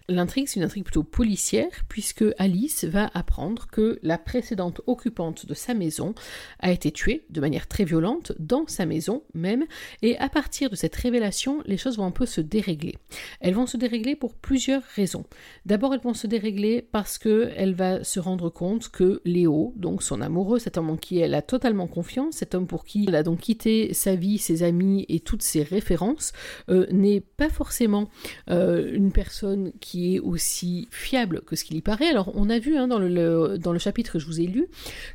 L'intrigue, 0.09 0.49
c'est 0.49 0.61
une 0.61 0.65
intrigue 0.65 0.85
plutôt 0.85 1.03
policière, 1.03 1.71
puisque 1.89 2.25
Alice 2.39 2.85
va 2.85 3.11
apprendre 3.15 3.67
que 3.71 3.99
la 4.03 4.19
précédente 4.19 4.81
occupante 4.87 5.47
de 5.47 5.55
sa 5.55 5.75
maison 5.75 6.15
a 6.61 6.71
été 6.73 6.91
tuée 6.91 7.25
de 7.31 7.41
manière 7.41 7.67
très 7.67 7.85
violente 7.85 8.33
dans 8.39 8.67
sa 8.67 8.87
maison 8.87 9.23
même, 9.35 9.65
et 10.03 10.17
à 10.19 10.29
partir 10.29 10.71
de 10.71 10.77
cette 10.77 10.97
révélation, 10.97 11.63
les 11.67 11.77
choses 11.77 11.97
vont 11.97 12.07
un 12.07 12.11
peu 12.11 12.27
se 12.27 12.41
dérégler. 12.41 12.97
Elles 13.41 13.55
vont 13.55 13.67
se 13.67 13.77
dérégler 13.77 14.17
pour 14.17 14.35
plusieurs 14.35 14.83
raisons. 14.83 15.25
D'abord, 15.67 15.95
elles 15.95 16.01
vont 16.01 16.15
se 16.15 16.27
dérégler 16.27 16.83
parce 16.83 17.19
que 17.19 17.51
elle 17.57 17.75
va 17.75 18.05
se 18.05 18.21
rendre 18.21 18.51
compte 18.51 18.89
que 18.89 19.21
Léo, 19.25 19.73
donc 19.77 20.03
son 20.03 20.21
amoureux, 20.21 20.59
cet 20.59 20.79
homme 20.79 20.91
en 20.91 20.97
qui 20.97 21.19
elle 21.19 21.35
a 21.35 21.43
totalement 21.43 21.87
confiance, 21.87 22.37
cet 22.37 22.55
homme 22.55 22.67
pour 22.67 22.85
qui 22.85 23.07
elle 23.09 23.17
a 23.17 23.23
donc 23.23 23.41
quitté 23.41 23.93
sa 23.95 24.15
vie, 24.15 24.39
ses 24.39 24.63
amis 24.63 25.05
et 25.09 25.21
toutes 25.21 25.43
ses 25.43 25.63
références, 25.63 26.33
euh, 26.69 26.87
n'est 26.91 27.21
pas 27.21 27.49
forcément 27.49 28.09
euh, 28.51 28.62
euh, 28.63 28.91
une 28.93 29.13
personne 29.13 29.73
qui 29.81 30.15
est 30.15 30.19
aussi 30.21 30.89
fiable 30.91 31.41
que 31.43 31.57
ce 31.57 31.65
qu'il 31.65 31.77
y 31.77 31.83
paraît. 31.83 32.09
Alors 32.09 32.31
on 32.35 32.49
a 32.49 32.59
vu 32.59 32.77
hein, 32.77 32.87
dans, 32.87 32.99
le, 32.99 33.79
chapitre 33.79 34.13
que 34.13 34.19
je 34.19 34.27
vous 34.27 34.41
ai 34.41 34.47
lu 34.47 34.69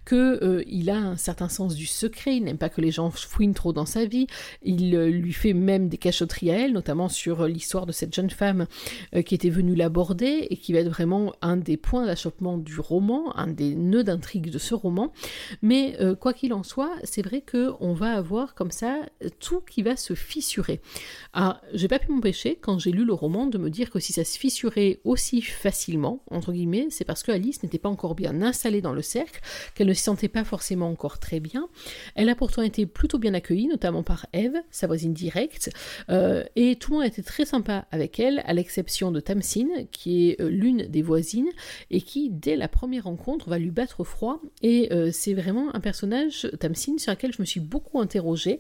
qu'il 0.06 0.18
euh, 0.18 0.64
il 0.68 0.90
a 0.90 0.98
un 0.98 1.16
certain 1.16 1.48
sens 1.48 1.76
du 1.76 1.86
secret, 1.86 2.38
il 2.38 2.44
n'aime 2.44 2.58
pas 2.58 2.70
que 2.70 2.82
les 2.82 2.92
gens 2.92 3.10
fouinent 3.10 3.54
trop 3.54 3.72
dans 3.72 3.86
sa 3.86 4.06
vie, 4.06 4.28
il 4.64 4.96
euh, 4.96 5.10
lui 5.10 5.32
fait 5.32 5.54
même 5.54 5.88
des 5.88 5.98
cachotteries 5.98 6.52
à 6.52 6.60
elle, 6.60 6.74
notamment 6.74 7.08
sur 7.08 7.48
l'histoire 7.48 7.86
de 7.86 7.92
cette 7.92 8.14
jeune 8.14 8.30
femme 8.30 8.68
qui 9.26 9.36
était 9.36 9.50
venue 9.50 9.76
l'aborder 9.76 10.48
et 10.50 10.58
qui 10.58 10.74
va 10.74 10.80
être 10.80 10.90
vraiment 10.90 11.34
un 11.42 11.58
des 11.58 11.78
points 11.78 12.06
d'achoppement 12.06 12.58
du 12.58 12.80
roman, 12.80 13.36
un 13.38 13.48
des 13.48 13.76
nœuds 13.76 14.04
d'intrigue 14.04 14.50
de 14.50 14.58
ce 14.58 14.74
roman. 14.74 15.14
Mais 15.62 15.98
quoi 16.20 16.34
qu'il 16.34 16.54
en 16.54 16.64
soit, 16.64 16.92
c'est 17.04 17.22
vrai 17.22 17.44
qu'on 17.50 17.94
va 17.94 18.14
avoir 18.14 18.56
comme 18.56 18.72
ça 18.72 19.02
tout 19.40 19.62
qui 19.62 19.82
va 19.82 19.96
se 19.96 20.14
fissurer. 20.14 20.82
Alors, 21.34 21.60
j'ai 21.74 21.88
pas 21.88 22.00
pu 22.00 22.12
m'empêcher 22.12 22.58
quand 22.60 22.80
j'ai 22.80 22.92
lu 22.92 23.06
le 23.06 23.14
roman 23.14 23.37
de 23.46 23.58
me 23.58 23.70
dire 23.70 23.92
que 23.92 24.00
si 24.00 24.14
ça 24.14 24.24
se 24.24 24.38
fissurait 24.38 25.00
aussi 25.04 25.42
facilement, 25.42 26.24
entre 26.32 26.52
guillemets, 26.52 26.88
c'est 26.90 27.06
parce 27.06 27.24
que 27.24 27.32
Alice 27.32 27.62
n'était 27.64 27.78
pas 27.78 27.90
encore 27.90 28.16
bien 28.16 28.42
installée 28.42 28.82
dans 28.82 28.94
le 28.94 29.02
cercle, 29.02 29.42
qu'elle 29.76 29.88
ne 29.88 29.94
se 29.94 30.04
sentait 30.04 30.28
pas 30.28 30.44
forcément 30.44 30.90
encore 30.90 31.20
très 31.20 31.40
bien. 31.40 31.70
Elle 32.16 32.30
a 32.30 32.36
pourtant 32.36 32.64
été 32.64 32.86
plutôt 32.86 33.20
bien 33.20 33.34
accueillie, 33.34 33.68
notamment 33.68 34.04
par 34.04 34.26
Eve, 34.34 34.56
sa 34.72 34.88
voisine 34.88 35.14
directe, 35.14 35.70
euh, 36.10 36.44
et 36.56 36.76
tout 36.76 36.92
le 36.92 36.98
monde 36.98 37.06
été 37.06 37.22
très 37.22 37.46
sympa 37.46 37.88
avec 37.92 38.20
elle, 38.20 38.42
à 38.46 38.54
l'exception 38.54 39.12
de 39.12 39.20
Tamsin, 39.20 39.68
qui 39.92 40.30
est 40.30 40.42
euh, 40.42 40.50
l'une 40.50 40.88
des 40.88 41.02
voisines, 41.02 41.50
et 41.92 42.02
qui, 42.02 42.30
dès 42.30 42.56
la 42.56 42.68
première 42.68 43.04
rencontre, 43.04 43.50
va 43.50 43.60
lui 43.60 43.72
battre 43.72 44.04
froid, 44.04 44.42
et 44.62 44.92
euh, 44.92 45.12
c'est 45.12 45.34
vraiment 45.34 45.76
un 45.76 45.80
personnage, 45.80 46.50
Tamsin, 46.60 46.98
sur 46.98 47.12
lequel 47.12 47.34
je 47.34 47.42
me 47.42 47.46
suis 47.46 47.60
beaucoup 47.60 48.00
interrogée, 48.00 48.60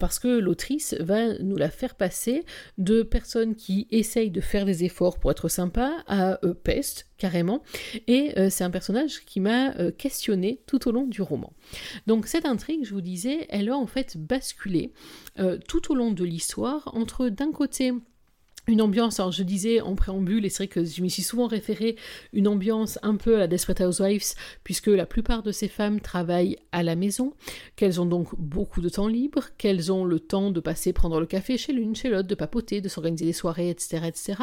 parce 0.00 0.18
que 0.18 0.28
l'autrice 0.28 0.94
va 1.00 1.38
nous 1.38 1.56
la 1.56 1.70
faire 1.70 1.94
passer 1.94 2.44
de 2.78 3.02
personnes 3.02 3.54
qui 3.54 3.86
essaye 3.98 4.30
de 4.30 4.40
faire 4.40 4.64
des 4.64 4.84
efforts 4.84 5.18
pour 5.18 5.30
être 5.30 5.48
sympa 5.48 6.04
à 6.06 6.38
peste 6.62 7.06
carrément. 7.18 7.62
Et 8.06 8.32
c'est 8.50 8.64
un 8.64 8.70
personnage 8.70 9.24
qui 9.24 9.40
m'a 9.40 9.72
questionné 9.92 10.60
tout 10.66 10.88
au 10.88 10.92
long 10.92 11.06
du 11.06 11.22
roman. 11.22 11.52
Donc 12.06 12.26
cette 12.26 12.46
intrigue, 12.46 12.84
je 12.84 12.94
vous 12.94 13.00
disais, 13.00 13.46
elle 13.50 13.68
a 13.68 13.76
en 13.76 13.86
fait 13.86 14.16
basculé 14.16 14.92
tout 15.66 15.92
au 15.92 15.94
long 15.94 16.10
de 16.10 16.24
l'histoire 16.24 16.90
entre 16.94 17.28
d'un 17.28 17.52
côté 17.52 17.92
une 18.68 18.82
ambiance, 18.82 19.18
alors 19.18 19.32
je 19.32 19.42
disais 19.42 19.80
en 19.80 19.94
préambule, 19.94 20.44
et 20.44 20.50
c'est 20.50 20.64
vrai 20.64 20.68
que 20.68 20.84
je 20.84 21.02
m'y 21.02 21.10
suis 21.10 21.22
souvent 21.22 21.46
référé, 21.46 21.96
une 22.32 22.46
ambiance 22.46 22.98
un 23.02 23.16
peu 23.16 23.36
à 23.36 23.38
la 23.38 23.46
Desperate 23.46 23.80
Housewives, 23.80 24.34
puisque 24.62 24.88
la 24.88 25.06
plupart 25.06 25.42
de 25.42 25.52
ces 25.52 25.68
femmes 25.68 26.00
travaillent 26.00 26.58
à 26.70 26.82
la 26.82 26.94
maison, 26.94 27.32
qu'elles 27.76 28.00
ont 28.00 28.06
donc 28.06 28.28
beaucoup 28.38 28.82
de 28.82 28.90
temps 28.90 29.08
libre, 29.08 29.48
qu'elles 29.56 29.90
ont 29.90 30.04
le 30.04 30.20
temps 30.20 30.50
de 30.50 30.60
passer 30.60 30.92
prendre 30.92 31.18
le 31.18 31.26
café 31.26 31.56
chez 31.56 31.72
l'une, 31.72 31.96
chez 31.96 32.10
l'autre, 32.10 32.28
de 32.28 32.34
papoter, 32.34 32.80
de 32.80 32.88
s'organiser 32.88 33.24
des 33.24 33.32
soirées, 33.32 33.70
etc. 33.70 34.02
etc. 34.06 34.42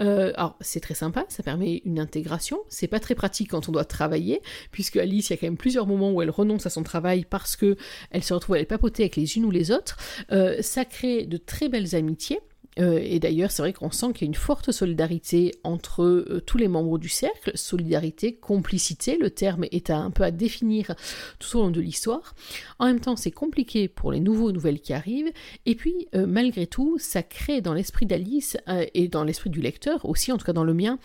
Euh, 0.00 0.32
alors 0.36 0.56
c'est 0.60 0.80
très 0.80 0.94
sympa, 0.94 1.24
ça 1.28 1.44
permet 1.44 1.82
une 1.84 2.00
intégration, 2.00 2.60
c'est 2.68 2.88
pas 2.88 3.00
très 3.00 3.14
pratique 3.14 3.50
quand 3.50 3.68
on 3.68 3.72
doit 3.72 3.84
travailler, 3.84 4.42
puisque 4.72 4.96
Alice, 4.96 5.30
il 5.30 5.34
y 5.34 5.34
a 5.34 5.36
quand 5.36 5.46
même 5.46 5.56
plusieurs 5.56 5.86
moments 5.86 6.10
où 6.10 6.20
elle 6.20 6.30
renonce 6.30 6.66
à 6.66 6.70
son 6.70 6.82
travail 6.82 7.24
parce 7.28 7.54
que 7.54 7.76
elle 8.10 8.24
se 8.24 8.34
retrouve 8.34 8.56
à 8.56 8.58
aller 8.58 8.66
papoter 8.66 9.04
avec 9.04 9.16
les 9.16 9.36
unes 9.36 9.44
ou 9.44 9.52
les 9.52 9.70
autres. 9.70 9.96
Euh, 10.32 10.56
ça 10.62 10.84
crée 10.84 11.26
de 11.26 11.36
très 11.36 11.68
belles 11.68 11.94
amitiés. 11.94 12.40
Euh, 12.78 13.00
et 13.02 13.18
d'ailleurs, 13.18 13.50
c'est 13.50 13.62
vrai 13.62 13.72
qu'on 13.72 13.90
sent 13.90 14.12
qu'il 14.12 14.22
y 14.22 14.24
a 14.24 14.26
une 14.28 14.34
forte 14.34 14.72
solidarité 14.72 15.52
entre 15.62 16.02
euh, 16.02 16.42
tous 16.46 16.58
les 16.58 16.68
membres 16.68 16.98
du 16.98 17.08
cercle, 17.08 17.52
solidarité, 17.54 18.34
complicité, 18.34 19.18
le 19.18 19.30
terme 19.30 19.64
est 19.70 19.90
un 19.90 20.10
peu 20.10 20.22
à 20.22 20.30
définir 20.30 20.94
tout 21.38 21.56
au 21.58 21.62
long 21.62 21.70
de 21.70 21.80
l'histoire. 21.80 22.34
En 22.78 22.86
même 22.86 23.00
temps, 23.00 23.16
c'est 23.16 23.30
compliqué 23.30 23.88
pour 23.88 24.12
les 24.12 24.20
nouveaux 24.20 24.52
nouvelles 24.52 24.80
qui 24.80 24.92
arrivent, 24.92 25.30
et 25.66 25.74
puis 25.74 26.08
euh, 26.14 26.26
malgré 26.26 26.66
tout, 26.66 26.96
ça 26.98 27.22
crée 27.22 27.60
dans 27.60 27.74
l'esprit 27.74 28.06
d'Alice 28.06 28.56
et 28.94 29.08
dans 29.08 29.24
l'esprit 29.24 29.50
du 29.50 29.60
lecteur, 29.60 30.04
aussi 30.04 30.32
en 30.32 30.38
tout 30.38 30.46
cas 30.46 30.52
dans 30.52 30.64
le 30.64 30.74
mien, 30.74 30.98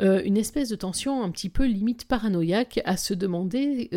une 0.00 0.36
espèce 0.36 0.68
de 0.68 0.76
tension 0.76 1.22
un 1.22 1.30
petit 1.30 1.48
peu 1.48 1.64
limite 1.64 2.06
paranoïaque 2.06 2.80
à 2.84 2.96
se 2.96 3.14
demander 3.14 3.88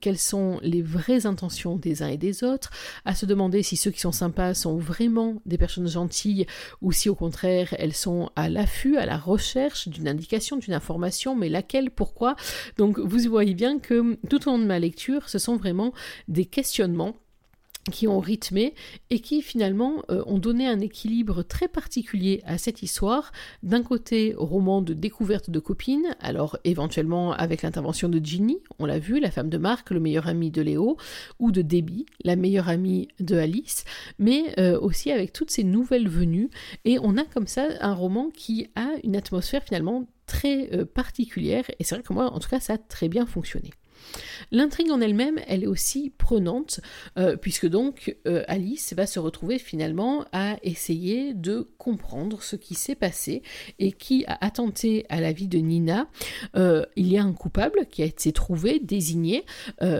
quelles 0.00 0.18
sont 0.18 0.58
les 0.62 0.82
vraies 0.82 1.26
intentions 1.26 1.76
des 1.76 2.02
uns 2.02 2.08
et 2.08 2.16
des 2.16 2.44
autres, 2.44 2.70
à 3.04 3.14
se 3.14 3.26
demander 3.26 3.62
si 3.62 3.76
ceux 3.76 3.90
qui 3.90 4.00
sont 4.00 4.12
sympas 4.12 4.54
sont 4.54 4.76
vraiment 4.76 5.40
des 5.46 5.58
personnes 5.58 5.88
gentilles 5.88 6.46
ou 6.82 6.92
si 6.92 7.08
au 7.08 7.14
contraire 7.14 7.74
elles 7.78 7.94
sont 7.94 8.30
à 8.36 8.48
l'affût, 8.48 8.96
à 8.96 9.06
la 9.06 9.18
recherche 9.18 9.88
d'une 9.88 10.08
indication, 10.08 10.56
d'une 10.56 10.74
information, 10.74 11.34
mais 11.34 11.48
laquelle, 11.48 11.90
pourquoi? 11.90 12.36
Donc 12.76 12.98
vous 12.98 13.18
voyez 13.28 13.54
bien 13.54 13.78
que 13.78 14.18
tout 14.28 14.48
au 14.48 14.52
long 14.52 14.58
de 14.58 14.66
ma 14.66 14.78
lecture, 14.78 15.28
ce 15.28 15.38
sont 15.38 15.56
vraiment 15.56 15.92
des 16.28 16.44
questionnements 16.44 17.16
qui 17.90 18.08
ont 18.08 18.20
rythmé 18.20 18.74
et 19.10 19.20
qui 19.20 19.42
finalement 19.42 20.02
euh, 20.10 20.22
ont 20.26 20.38
donné 20.38 20.66
un 20.66 20.80
équilibre 20.80 21.42
très 21.42 21.68
particulier 21.68 22.42
à 22.44 22.58
cette 22.58 22.82
histoire. 22.82 23.32
D'un 23.62 23.82
côté, 23.82 24.34
roman 24.36 24.82
de 24.82 24.92
découverte 24.92 25.50
de 25.50 25.58
copines, 25.58 26.16
alors 26.20 26.58
éventuellement 26.64 27.32
avec 27.32 27.62
l'intervention 27.62 28.08
de 28.08 28.18
Ginny, 28.24 28.58
on 28.78 28.86
l'a 28.86 28.98
vu, 28.98 29.20
la 29.20 29.30
femme 29.30 29.48
de 29.48 29.58
Marc, 29.58 29.90
le 29.90 30.00
meilleur 30.00 30.26
ami 30.26 30.50
de 30.50 30.62
Léo, 30.62 30.96
ou 31.38 31.52
de 31.52 31.62
Debbie, 31.62 32.06
la 32.24 32.36
meilleure 32.36 32.68
amie 32.68 33.08
de 33.20 33.36
Alice, 33.36 33.84
mais 34.18 34.54
euh, 34.58 34.78
aussi 34.80 35.10
avec 35.10 35.32
toutes 35.32 35.50
ces 35.50 35.64
nouvelles 35.64 36.08
venues. 36.08 36.50
Et 36.84 36.98
on 37.00 37.16
a 37.16 37.24
comme 37.24 37.46
ça 37.46 37.68
un 37.80 37.94
roman 37.94 38.30
qui 38.30 38.68
a 38.74 38.88
une 39.04 39.16
atmosphère 39.16 39.62
finalement 39.62 40.06
très 40.26 40.72
euh, 40.72 40.84
particulière, 40.84 41.64
et 41.78 41.84
c'est 41.84 41.94
vrai 41.94 42.02
que 42.02 42.12
moi, 42.12 42.32
en 42.32 42.38
tout 42.40 42.48
cas, 42.48 42.60
ça 42.60 42.74
a 42.74 42.78
très 42.78 43.08
bien 43.08 43.26
fonctionné. 43.26 43.70
L'intrigue 44.52 44.90
en 44.90 45.00
elle-même, 45.00 45.40
elle 45.46 45.64
est 45.64 45.68
aussi 45.68 46.10
prenante, 46.10 46.80
euh, 47.18 47.36
puisque 47.36 47.66
donc 47.66 48.16
euh, 48.26 48.44
Alice 48.48 48.92
va 48.94 49.06
se 49.06 49.18
retrouver 49.18 49.58
finalement 49.58 50.24
à 50.32 50.56
essayer 50.62 51.34
de 51.34 51.68
comprendre 51.78 52.42
ce 52.42 52.56
qui 52.56 52.74
s'est 52.74 52.94
passé 52.94 53.42
et 53.78 53.92
qui 53.92 54.24
a 54.26 54.38
attenté 54.40 55.06
à 55.08 55.20
la 55.20 55.32
vie 55.32 55.48
de 55.48 55.58
Nina. 55.58 56.08
Euh, 56.56 56.84
il 56.96 57.08
y 57.08 57.18
a 57.18 57.24
un 57.24 57.32
coupable 57.32 57.86
qui 57.90 58.02
a 58.02 58.06
été 58.06 58.32
trouvé, 58.32 58.78
désigné, 58.78 59.44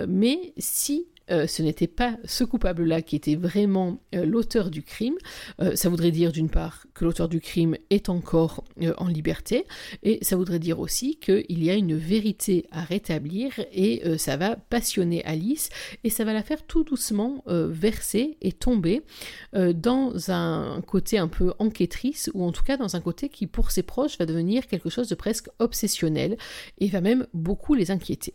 mais 0.09 0.53
si 0.59 1.07
euh, 1.31 1.47
ce 1.47 1.62
n'était 1.62 1.87
pas 1.87 2.17
ce 2.25 2.45
coupable-là 2.45 3.03
qui 3.03 3.17
était 3.17 3.35
vraiment 3.35 4.01
euh, 4.15 4.25
l'auteur 4.25 4.71
du 4.71 4.83
crime. 4.83 5.17
Euh, 5.61 5.75
ça 5.75 5.89
voudrait 5.89 6.11
dire 6.11 6.33
d'une 6.33 6.49
part 6.49 6.87
que 6.95 7.05
l'auteur 7.05 7.29
du 7.29 7.41
crime 7.41 7.77
est 7.91 8.09
encore 8.09 8.65
en 8.99 9.09
liberté, 9.09 9.65
et 10.03 10.19
ça 10.23 10.37
voudrait 10.37 10.59
dire 10.59 10.81
aussi 10.81 11.17
qu'il 11.17 11.65
y 11.65 11.71
a 11.71 11.75
une 11.75 11.97
vérité 11.97 12.67
à 12.71 12.83
rétablir, 12.83 13.53
et 13.73 14.03
ça 14.19 14.37
va 14.37 14.57
passionner 14.57 15.25
Alice, 15.25 15.71
et 16.05 16.11
ça 16.11 16.25
va 16.25 16.33
la 16.33 16.43
faire 16.43 16.65
tout 16.67 16.85
doucement 16.85 17.43
verser 17.47 18.37
et 18.41 18.53
tomber 18.53 19.03
dans 19.53 20.31
un 20.31 20.81
côté 20.83 21.19
un 21.19 21.29
peu 21.29 21.53
enquêtrice, 21.59 22.31
ou 22.35 22.45
en 22.45 22.53
tout 22.53 22.65
cas 22.65 22.77
dans 22.77 22.97
un 22.97 23.01
côté 23.01 23.29
qui 23.29 23.47
pour 23.47 23.71
ses 23.71 23.83
proches 23.83 24.19
va 24.19 24.27
devenir 24.27 24.67
quelque 24.67 24.91
chose 24.91 25.09
de 25.09 25.15
presque 25.15 25.49
obsessionnel, 25.59 26.37
et 26.79 26.89
va 26.89 27.01
même 27.01 27.27
beaucoup 27.33 27.75
les 27.75 27.91
inquiéter. 27.91 28.35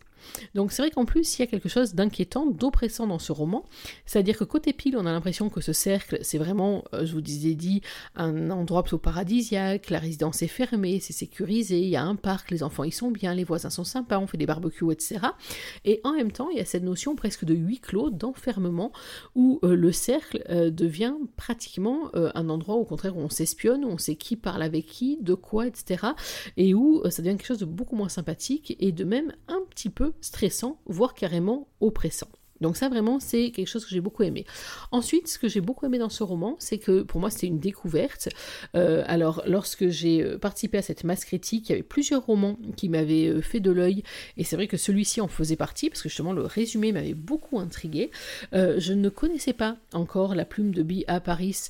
Donc 0.54 0.72
c'est 0.72 0.82
vrai 0.82 0.90
qu'en 0.90 1.04
plus, 1.04 1.38
il 1.38 1.40
y 1.40 1.42
a 1.42 1.46
quelque 1.46 1.68
chose 1.68 1.94
d'inquiétant, 1.94 2.46
d'oppressant 2.46 3.06
dans 3.06 3.18
ce 3.18 3.32
roman. 3.32 3.64
C'est-à-dire 4.06 4.36
que 4.38 4.44
côté 4.44 4.72
pile, 4.72 4.96
on 4.96 5.06
a 5.06 5.12
l'impression 5.12 5.48
que 5.48 5.60
ce 5.60 5.72
cercle, 5.72 6.18
c'est 6.22 6.38
vraiment, 6.38 6.84
euh, 6.94 7.06
je 7.06 7.12
vous 7.12 7.20
disais 7.20 7.54
dit, 7.54 7.82
un 8.16 8.50
endroit 8.50 8.82
plutôt 8.82 8.98
paradisiaque, 8.98 9.90
la 9.90 9.98
résidence 9.98 10.42
est 10.42 10.48
fermée, 10.48 11.00
c'est 11.00 11.12
sécurisé, 11.12 11.80
il 11.80 11.88
y 11.88 11.96
a 11.96 12.02
un 12.02 12.16
parc, 12.16 12.50
les 12.50 12.62
enfants 12.62 12.84
y 12.84 12.92
sont 12.92 13.10
bien, 13.10 13.34
les 13.34 13.44
voisins 13.44 13.70
sont 13.70 13.84
sympas, 13.84 14.18
on 14.18 14.26
fait 14.26 14.38
des 14.38 14.46
barbecues, 14.46 14.92
etc. 14.92 15.20
Et 15.84 16.00
en 16.04 16.12
même 16.12 16.32
temps, 16.32 16.48
il 16.50 16.58
y 16.58 16.60
a 16.60 16.64
cette 16.64 16.82
notion 16.82 17.16
presque 17.16 17.44
de 17.44 17.54
huis 17.54 17.80
clos, 17.80 18.10
d'enfermement, 18.10 18.92
où 19.34 19.60
euh, 19.64 19.74
le 19.74 19.92
cercle 19.92 20.44
euh, 20.50 20.70
devient 20.70 21.14
pratiquement 21.36 22.10
un 22.14 22.48
endroit 22.48 22.76
au 22.76 22.84
contraire 22.84 23.16
où 23.16 23.20
on 23.20 23.28
s'espionne, 23.28 23.84
où 23.84 23.88
on 23.88 23.98
sait 23.98 24.16
qui 24.16 24.36
parle 24.36 24.62
avec 24.62 24.86
qui, 24.86 25.18
de 25.20 25.34
quoi, 25.34 25.66
etc. 25.66 26.06
Et 26.56 26.74
où 26.74 27.02
ça 27.10 27.22
devient 27.22 27.36
quelque 27.36 27.46
chose 27.46 27.58
de 27.58 27.64
beaucoup 27.64 27.96
moins 27.96 28.08
sympathique 28.08 28.76
et 28.78 28.92
de 28.92 29.04
même 29.04 29.32
un 29.48 29.60
petit 29.70 29.90
peu 29.90 30.11
stressant, 30.20 30.80
voire 30.86 31.14
carrément 31.14 31.68
oppressant. 31.80 32.28
Donc 32.62 32.76
ça 32.76 32.88
vraiment 32.88 33.20
c'est 33.20 33.50
quelque 33.50 33.66
chose 33.66 33.84
que 33.84 33.90
j'ai 33.90 34.00
beaucoup 34.00 34.22
aimé. 34.22 34.46
Ensuite 34.92 35.28
ce 35.28 35.38
que 35.38 35.48
j'ai 35.48 35.60
beaucoup 35.60 35.84
aimé 35.84 35.98
dans 35.98 36.08
ce 36.08 36.22
roman 36.22 36.56
c'est 36.58 36.78
que 36.78 37.02
pour 37.02 37.20
moi 37.20 37.28
c'était 37.28 37.48
une 37.48 37.58
découverte. 37.58 38.28
Euh, 38.76 39.02
alors 39.06 39.42
lorsque 39.46 39.88
j'ai 39.88 40.22
euh, 40.22 40.38
participé 40.38 40.78
à 40.78 40.82
cette 40.82 41.04
masse 41.04 41.24
critique 41.24 41.68
il 41.68 41.72
y 41.72 41.74
avait 41.74 41.82
plusieurs 41.82 42.24
romans 42.24 42.56
qui 42.76 42.88
m'avaient 42.88 43.26
euh, 43.26 43.42
fait 43.42 43.60
de 43.60 43.70
l'œil 43.70 44.04
et 44.36 44.44
c'est 44.44 44.56
vrai 44.56 44.68
que 44.68 44.76
celui-ci 44.76 45.20
en 45.20 45.28
faisait 45.28 45.56
partie 45.56 45.90
parce 45.90 46.02
que 46.02 46.08
justement 46.08 46.32
le 46.32 46.42
résumé 46.42 46.92
m'avait 46.92 47.14
beaucoup 47.14 47.58
intrigué. 47.58 48.10
je 48.52 48.92
ne 48.92 49.08
connaissais 49.08 49.52
pas 49.52 49.76
encore 49.92 50.34
la 50.34 50.44
plume 50.44 50.72
de 50.72 50.82
B.A. 50.82 51.20
Paris 51.20 51.68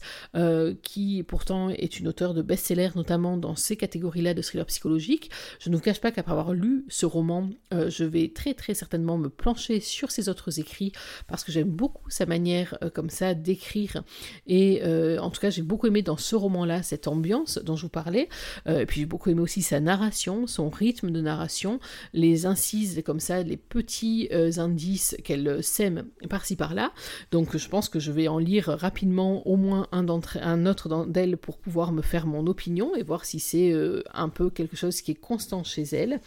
qui 0.83 1.23
pourtant 1.23 1.71
est 1.71 1.99
une 1.99 2.09
auteure 2.09 2.35
de 2.35 2.43
best-seller 2.43 2.91
notamment 2.97 3.37
dans 3.37 3.57
ces 3.57 3.77
catégories-là 3.77 4.35
de 4.35 4.43
thriller 4.43 4.67
psychologique. 4.67 5.31
Je 5.59 5.71
ne 5.71 5.77
vous 5.77 5.83
cache 5.83 6.01
pas 6.01 6.13
qu'après 6.13 6.33
avoir 6.33 6.53
lu 6.53 6.85
ce 6.89 7.07
roman 7.07 7.49
je 7.71 8.05
vais 8.05 8.29
très 8.29 8.55
très 8.55 8.75
certainement 8.75 9.17
me 9.17 9.29
plancher 9.29 9.81
sur 9.81 10.11
ses 10.11 10.29
autres 10.29 10.61
écrits 10.61 10.82
parce 11.29 11.45
que 11.45 11.53
j'aime 11.53 11.68
beaucoup 11.68 12.11
sa 12.11 12.27
manière 12.27 12.77
euh, 12.83 12.90
comme 12.90 13.11
ça 13.11 13.35
d'écrire 13.35 14.03
et 14.47 14.81
euh, 14.83 15.18
en 15.18 15.31
tout 15.31 15.40
cas 15.40 15.51
j'ai 15.51 15.62
beaucoup 15.62 15.87
aimé 15.87 16.03
dans 16.03 16.16
ce 16.16 16.35
roman-là 16.35 16.83
cette 16.83 17.07
ambiance 17.07 17.59
dont 17.59 17.77
je 17.77 17.83
vous 17.83 17.88
parlais 17.88 18.29
euh, 18.66 18.81
et 18.81 18.87
puis 18.87 19.01
j'ai 19.01 19.07
beaucoup 19.07 19.31
aimé 19.31 19.40
aussi 19.40 19.62
sa 19.62 19.81
narration, 19.81 20.47
son 20.47 20.71
rythme 20.71 21.11
de 21.11 21.21
narration, 21.21 21.79
les 22.12 22.47
incises 22.47 23.03
comme 23.05 23.21
ça, 23.21 23.42
les 23.42 23.57
petits 23.57 24.29
indices 24.33 25.16
qu'elle 25.25 25.62
sème 25.62 26.05
par-ci 26.29 26.57
par-là. 26.57 26.92
Donc 27.31 27.57
je 27.57 27.68
pense 27.68 27.88
que 27.88 27.99
je 27.99 28.11
vais 28.11 28.29
en 28.29 28.38
lire 28.38 28.66
rapidement 28.66 29.47
au 29.47 29.57
moins 29.57 29.87
un, 29.92 30.03
d'entre, 30.03 30.38
un 30.42 30.66
autre 30.66 31.07
d'elle 31.07 31.37
pour 31.37 31.59
pouvoir 31.59 31.92
me 31.92 32.03
faire 32.03 32.27
mon 32.27 32.47
opinion 32.47 32.95
et 32.97 33.03
voir 33.03 33.25
si 33.25 33.40
c'est 33.40 33.75
un 34.14 34.29
peu 34.29 34.51
quelque 34.51 34.77
chose 34.77 35.01
qui 35.01 35.12
est 35.12 35.21
constant 35.21 35.64
chez 35.64 35.83
elle. 35.83 36.21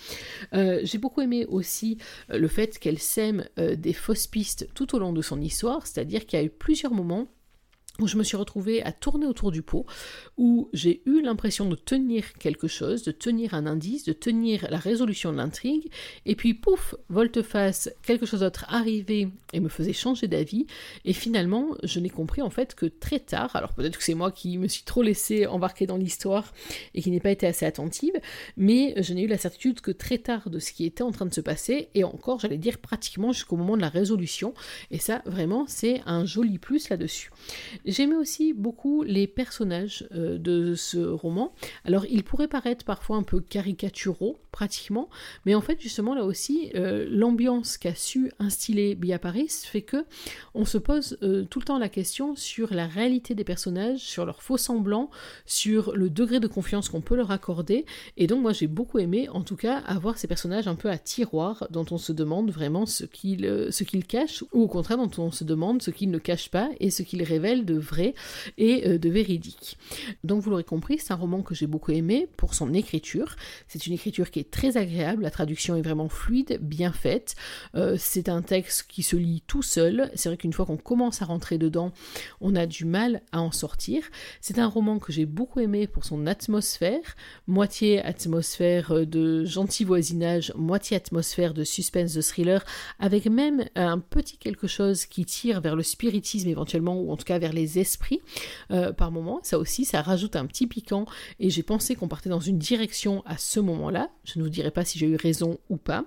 j'ai 0.51 0.97
beaucoup 0.97 1.21
aimé 1.21 1.45
aussi 1.47 1.97
le 2.29 2.47
fait 2.47 2.77
qu'elle 2.79 2.99
sème 2.99 3.45
des 3.57 3.93
fausses 3.93 4.27
pistes 4.27 4.44
tout 4.73 4.95
au 4.95 4.99
long 4.99 5.13
de 5.13 5.21
son 5.21 5.41
histoire, 5.41 5.88
c'est-à-dire 5.88 6.25
qu'il 6.25 6.39
y 6.39 6.41
a 6.41 6.45
eu 6.45 6.49
plusieurs 6.49 6.93
moments 6.93 7.27
où 7.99 8.08
je 8.08 8.17
me 8.17 8.23
suis 8.23 8.38
retrouvée 8.38 8.84
à 8.84 8.91
tourner 8.91 9.25
autour 9.25 9.51
du 9.51 9.62
pot, 9.62 9.86
où 10.38 10.69
j'ai 10.73 11.01
eu 11.05 11.21
l'impression 11.21 11.69
de 11.69 11.75
tenir 11.75 12.34
quelque 12.34 12.67
chose, 12.67 13.03
de 13.03 13.12
tenir 13.12 13.53
un 13.53 13.65
indice, 13.65 14.03
de 14.03 14.13
tenir 14.13 14.67
la 14.69 14.77
résolution 14.77 15.31
de 15.31 15.38
l'intrigue, 15.38 15.89
et 16.25 16.36
puis 16.36 16.53
pouf, 16.53 16.95
volte-face, 17.10 17.89
quelque 18.03 18.25
chose 18.25 18.41
d'autre 18.41 18.65
arrivait 18.67 19.29
et 19.53 19.60
me 19.60 19.69
faisait 19.69 19.93
changer 19.93 20.27
d'avis, 20.27 20.67
et 21.05 21.13
finalement 21.13 21.69
je 21.84 21.99
n'ai 21.99 22.10
compris 22.10 22.41
en 22.41 22.49
fait 22.49 22.75
que 22.75 22.86
très 22.86 23.19
tard, 23.19 23.55
alors 23.55 23.73
peut-être 23.73 23.97
que 23.97 24.03
c'est 24.03 24.13
moi 24.13 24.31
qui 24.31 24.58
me 24.58 24.67
suis 24.67 24.84
trop 24.84 25.01
laissée 25.01 25.47
embarquer 25.47 25.86
dans 25.86 25.97
l'histoire 25.97 26.53
et 26.93 27.01
qui 27.01 27.12
n'ai 27.12 27.19
pas 27.21 27.31
été 27.31 27.47
assez 27.47 27.65
attentive, 27.65 28.19
mais 28.58 29.01
je 29.01 29.13
n'ai 29.13 29.23
eu 29.23 29.27
la 29.27 29.38
certitude 29.38 29.79
que 29.81 29.91
très 29.91 30.17
tard 30.17 30.49
de 30.49 30.60
ce 30.60 30.73
qui 30.73 30.86
était 30.86 31.03
en 31.03 31.12
train 31.12 31.25
de 31.25 31.34
se 31.34 31.41
passer, 31.41 31.89
et 31.95 32.03
encore 32.03 32.39
j'allais 32.39 32.58
dire 32.58 32.79
pratiquement 32.79 33.31
jusqu'au 33.31 33.55
moment 33.55 33.77
de 33.77 33.81
la 33.81 33.89
résolution, 33.89 34.53
et 34.91 34.99
ça 34.99 35.21
vraiment 35.25 35.65
c'est 35.67 36.01
un 36.05 36.25
joli 36.25 36.60
plus 36.60 36.89
là-dessus. 36.89 37.31
J'aimais 37.85 38.15
aussi 38.15 38.53
beaucoup 38.53 39.03
les 39.03 39.27
personnages 39.27 40.07
euh, 40.15 40.39
de 40.39 40.73
ce 40.73 40.97
roman. 40.97 41.53
Alors, 41.83 42.05
ils 42.09 42.23
pourraient 42.23 42.47
paraître 42.47 42.83
parfois 42.83 43.17
un 43.17 43.23
peu 43.23 43.39
caricaturaux, 43.39 44.39
pratiquement, 44.51 45.09
mais 45.45 45.53
en 45.53 45.61
fait, 45.61 45.79
justement, 45.79 46.15
là 46.15 46.23
aussi, 46.23 46.71
euh, 46.75 47.05
l'ambiance 47.09 47.77
qu'a 47.77 47.93
su 47.93 48.31
instiller 48.39 48.95
Bia 48.95 49.19
Paris 49.19 49.49
fait 49.49 49.83
que 49.83 50.05
on 50.55 50.65
se 50.65 50.77
pose 50.77 51.17
euh, 51.21 51.43
tout 51.43 51.59
le 51.59 51.65
temps 51.65 51.77
la 51.77 51.89
question 51.89 52.35
sur 52.35 52.73
la 52.73 52.87
réalité 52.87 53.35
des 53.35 53.43
personnages, 53.43 53.99
sur 53.99 54.25
leur 54.25 54.41
faux 54.41 54.57
semblants, 54.57 55.11
sur 55.45 55.95
le 55.95 56.09
degré 56.09 56.39
de 56.39 56.47
confiance 56.47 56.89
qu'on 56.89 57.01
peut 57.01 57.15
leur 57.15 57.29
accorder. 57.29 57.85
Et 58.17 58.25
donc, 58.25 58.41
moi, 58.41 58.53
j'ai 58.53 58.67
beaucoup 58.67 58.97
aimé, 58.97 59.29
en 59.29 59.41
tout 59.41 59.57
cas, 59.57 59.77
avoir 59.79 60.17
ces 60.17 60.27
personnages 60.27 60.67
un 60.67 60.75
peu 60.75 60.89
à 60.89 60.97
tiroir, 60.97 61.67
dont 61.69 61.85
on 61.91 61.99
se 61.99 62.13
demande 62.13 62.49
vraiment 62.49 62.87
ce 62.87 63.03
qu'ils 63.03 63.67
ce 63.69 63.83
qu'ils 63.83 64.07
cachent, 64.07 64.43
ou 64.53 64.63
au 64.63 64.67
contraire, 64.67 64.97
dont 64.97 65.11
on 65.19 65.31
se 65.31 65.43
demande 65.43 65.83
ce 65.83 65.91
qu'ils 65.91 66.09
ne 66.09 66.17
cachent 66.17 66.49
pas 66.49 66.69
et 66.79 66.89
ce 66.89 67.03
qu'ils 67.03 67.23
révèlent 67.23 67.65
de 67.65 67.74
vrai 67.77 68.13
et 68.57 68.88
euh, 68.88 68.97
de 68.97 69.09
véridique. 69.09 69.77
Donc, 70.23 70.41
vous 70.41 70.49
l'aurez 70.49 70.63
compris, 70.63 70.99
c'est 70.99 71.13
un 71.13 71.17
roman 71.17 71.41
que 71.41 71.55
j'ai 71.55 71.67
beaucoup 71.67 71.91
aimé 71.91 72.27
pour 72.38 72.53
son 72.53 72.73
écriture. 72.73 73.35
C'est 73.67 73.88
une 73.88 73.93
écriture 73.93 74.31
qui 74.31 74.39
est 74.39 74.51
très 74.51 74.77
agréable, 74.77 75.23
la 75.23 75.31
traduction 75.31 75.75
est 75.75 75.81
vraiment 75.81 76.09
fluide, 76.09 76.59
bien 76.61 76.91
faite. 76.91 77.35
Euh, 77.75 77.95
c'est 77.97 78.29
un 78.29 78.41
texte 78.41 78.85
qui 78.88 79.03
se 79.03 79.15
lit 79.15 79.43
tout 79.47 79.63
seul. 79.63 80.11
C'est 80.15 80.29
vrai 80.29 80.38
qu'une 80.38 80.53
fois 80.53 80.65
qu'on 80.65 80.77
commence 80.77 81.21
à 81.21 81.25
rentrer 81.25 81.57
dedans, 81.57 81.91
on 82.41 82.55
a 82.55 82.65
du 82.65 82.85
mal 82.85 83.21
à 83.31 83.41
en 83.41 83.51
sortir. 83.51 84.03
C'est 84.41 84.59
un 84.59 84.67
roman 84.67 84.99
que 84.99 85.11
j'ai 85.11 85.25
beaucoup 85.25 85.59
aimé 85.59 85.88
pour 85.88 86.05
son 86.05 86.27
atmosphère, 86.27 87.15
moitié 87.47 88.01
atmosphère 88.01 88.91
euh, 88.91 89.05
de 89.05 89.45
gentil 89.45 89.83
voisinage, 89.83 90.53
moitié 90.55 90.97
atmosphère 90.97 91.53
de 91.53 91.63
suspense, 91.63 92.13
de 92.13 92.21
thriller, 92.21 92.63
avec 92.99 93.25
même 93.25 93.65
un 93.75 93.99
petit 93.99 94.38
quelque 94.38 94.67
chose 94.67 95.05
qui 95.05 95.25
tire 95.25 95.61
vers 95.61 95.75
le 95.75 95.83
spiritisme 95.83 96.49
éventuellement, 96.49 96.99
ou 96.99 97.11
en 97.11 97.17
tout 97.17 97.25
cas 97.25 97.39
vers 97.39 97.53
les 97.53 97.64
esprits 97.78 98.21
euh, 98.71 98.93
par 98.93 99.12
moment. 99.12 99.39
Ça 99.43 99.58
aussi, 99.58 99.86
ça 99.86 100.01
rajoute 100.01 100.36
un 100.36 100.45
petit 100.45 100.67
piquant, 100.67 101.06
et 101.39 101.49
j'ai 101.49 101.63
pensé 101.63 101.95
qu'on 101.95 102.08
partait 102.08 102.30
dans 102.30 102.39
une 102.39 102.58
direction 102.58 103.23
à 103.25 103.38
ce 103.38 103.60
moment-là. 103.60 104.10
Je 104.23 104.39
ne 104.39 104.43
vous 104.43 104.49
dirai 104.49 104.71
pas 104.71 104.86
si 104.86 104.99
j'ai 104.99 105.08
eu 105.08 105.15
raison 105.15 105.60
ou 105.69 105.78
pas. 105.78 106.06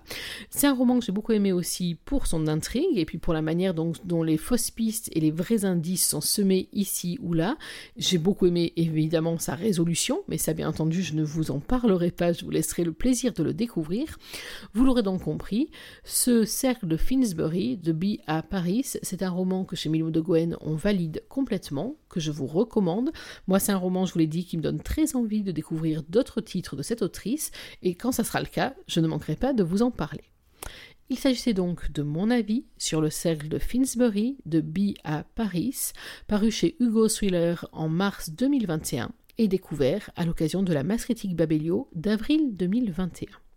C'est 0.50 0.66
un 0.66 0.74
roman 0.74 0.98
que 0.98 1.04
j'ai 1.04 1.12
beaucoup 1.12 1.32
aimé 1.32 1.52
aussi 1.52 1.96
pour 2.04 2.26
son 2.26 2.46
intrigue, 2.46 2.96
et 2.96 3.04
puis 3.04 3.18
pour 3.18 3.32
la 3.32 3.42
manière 3.42 3.74
dont, 3.74 4.22
les 4.22 4.36
fausses 4.36 4.70
pistes 4.70 5.10
et 5.14 5.20
les 5.20 5.30
vrais 5.30 5.64
indices 5.64 6.06
sont 6.06 6.20
semés 6.20 6.68
ici 6.72 7.18
ou 7.22 7.32
là. 7.32 7.56
J'ai 7.96 8.18
beaucoup 8.18 8.46
aimé 8.46 8.72
évidemment 8.76 9.38
sa 9.38 9.54
résolution, 9.54 10.22
mais 10.28 10.38
ça 10.38 10.52
bien 10.52 10.68
entendu, 10.68 11.02
je 11.02 11.14
ne 11.14 11.22
vous 11.22 11.50
en 11.50 11.60
parlerai 11.60 12.10
pas, 12.10 12.32
je 12.32 12.44
vous 12.44 12.50
laisserai 12.50 12.84
le 12.84 12.92
plaisir 12.92 13.32
de 13.32 13.42
le 13.42 13.54
découvrir. 13.54 14.18
Vous 14.74 14.84
l'aurez 14.84 15.02
donc 15.02 15.22
compris, 15.22 15.70
ce 16.04 16.44
cercle 16.44 16.86
de 16.86 16.96
Finsbury 16.96 17.76
de 17.76 17.92
B 17.92 18.04
à 18.26 18.42
Paris, 18.42 18.82
c'est 18.84 19.22
un 19.22 19.30
roman 19.30 19.64
que 19.64 19.76
chez 19.76 19.88
Milo 19.88 20.10
de 20.10 20.20
Gwen 20.20 20.56
on 20.60 20.74
valide 20.74 21.22
que 22.08 22.20
je 22.20 22.30
vous 22.30 22.46
recommande. 22.46 23.12
Moi, 23.46 23.58
c'est 23.58 23.72
un 23.72 23.76
roman, 23.76 24.06
je 24.06 24.12
vous 24.12 24.18
l'ai 24.18 24.26
dit, 24.26 24.44
qui 24.44 24.56
me 24.56 24.62
donne 24.62 24.80
très 24.80 25.16
envie 25.16 25.42
de 25.42 25.52
découvrir 25.52 26.02
d'autres 26.08 26.40
titres 26.40 26.76
de 26.76 26.82
cette 26.82 27.02
autrice, 27.02 27.50
et 27.82 27.94
quand 27.94 28.12
ça 28.12 28.24
sera 28.24 28.40
le 28.40 28.46
cas, 28.46 28.74
je 28.86 29.00
ne 29.00 29.08
manquerai 29.08 29.36
pas 29.36 29.52
de 29.52 29.62
vous 29.62 29.82
en 29.82 29.90
parler. 29.90 30.24
Il 31.10 31.18
s'agissait 31.18 31.54
donc 31.54 31.90
de 31.92 32.02
mon 32.02 32.30
avis 32.30 32.66
sur 32.76 33.00
le 33.00 33.08
cercle 33.08 33.48
de 33.48 33.58
Finsbury 33.58 34.36
de 34.44 34.60
B 34.60 34.94
à 35.04 35.24
Paris, 35.24 35.92
paru 36.26 36.50
chez 36.50 36.76
Hugo 36.80 37.08
Thriller 37.08 37.66
en 37.72 37.88
mars 37.88 38.30
2021 38.30 39.10
et 39.38 39.48
découvert 39.48 40.10
à 40.16 40.26
l'occasion 40.26 40.62
de 40.62 40.74
la 40.74 40.82
masse 40.82 41.04
critique 41.04 41.34
Babelio 41.34 41.88
d'avril 41.94 42.54
2021. 42.56 43.47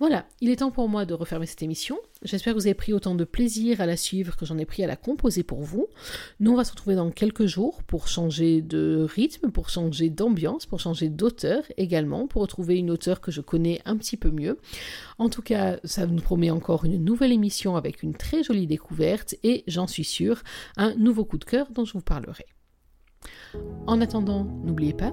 Voilà, 0.00 0.26
il 0.40 0.50
est 0.50 0.56
temps 0.56 0.72
pour 0.72 0.88
moi 0.88 1.04
de 1.04 1.14
refermer 1.14 1.46
cette 1.46 1.62
émission. 1.62 1.98
J'espère 2.22 2.54
que 2.54 2.58
vous 2.58 2.66
avez 2.66 2.74
pris 2.74 2.92
autant 2.92 3.14
de 3.14 3.24
plaisir 3.24 3.80
à 3.80 3.86
la 3.86 3.96
suivre 3.96 4.36
que 4.36 4.44
j'en 4.44 4.58
ai 4.58 4.64
pris 4.64 4.82
à 4.82 4.86
la 4.86 4.96
composer 4.96 5.44
pour 5.44 5.62
vous. 5.62 5.86
Nous, 6.40 6.50
on 6.50 6.56
va 6.56 6.64
se 6.64 6.72
retrouver 6.72 6.96
dans 6.96 7.10
quelques 7.10 7.46
jours 7.46 7.82
pour 7.84 8.08
changer 8.08 8.60
de 8.60 9.06
rythme, 9.08 9.50
pour 9.50 9.68
changer 9.68 10.10
d'ambiance, 10.10 10.66
pour 10.66 10.80
changer 10.80 11.08
d'auteur 11.08 11.62
également, 11.76 12.26
pour 12.26 12.42
retrouver 12.42 12.76
une 12.76 12.90
auteure 12.90 13.20
que 13.20 13.30
je 13.30 13.40
connais 13.40 13.80
un 13.84 13.96
petit 13.96 14.16
peu 14.16 14.30
mieux. 14.30 14.58
En 15.18 15.28
tout 15.28 15.42
cas, 15.42 15.78
ça 15.84 16.06
nous 16.06 16.22
promet 16.22 16.50
encore 16.50 16.84
une 16.84 17.04
nouvelle 17.04 17.32
émission 17.32 17.76
avec 17.76 18.02
une 18.02 18.14
très 18.14 18.42
jolie 18.42 18.66
découverte 18.66 19.36
et, 19.44 19.62
j'en 19.68 19.86
suis 19.86 20.04
sûre, 20.04 20.42
un 20.76 20.94
nouveau 20.96 21.24
coup 21.24 21.38
de 21.38 21.44
cœur 21.44 21.70
dont 21.70 21.84
je 21.84 21.92
vous 21.92 22.02
parlerai. 22.02 22.46
En 23.86 24.00
attendant, 24.00 24.44
n'oubliez 24.64 24.92
pas 24.92 25.12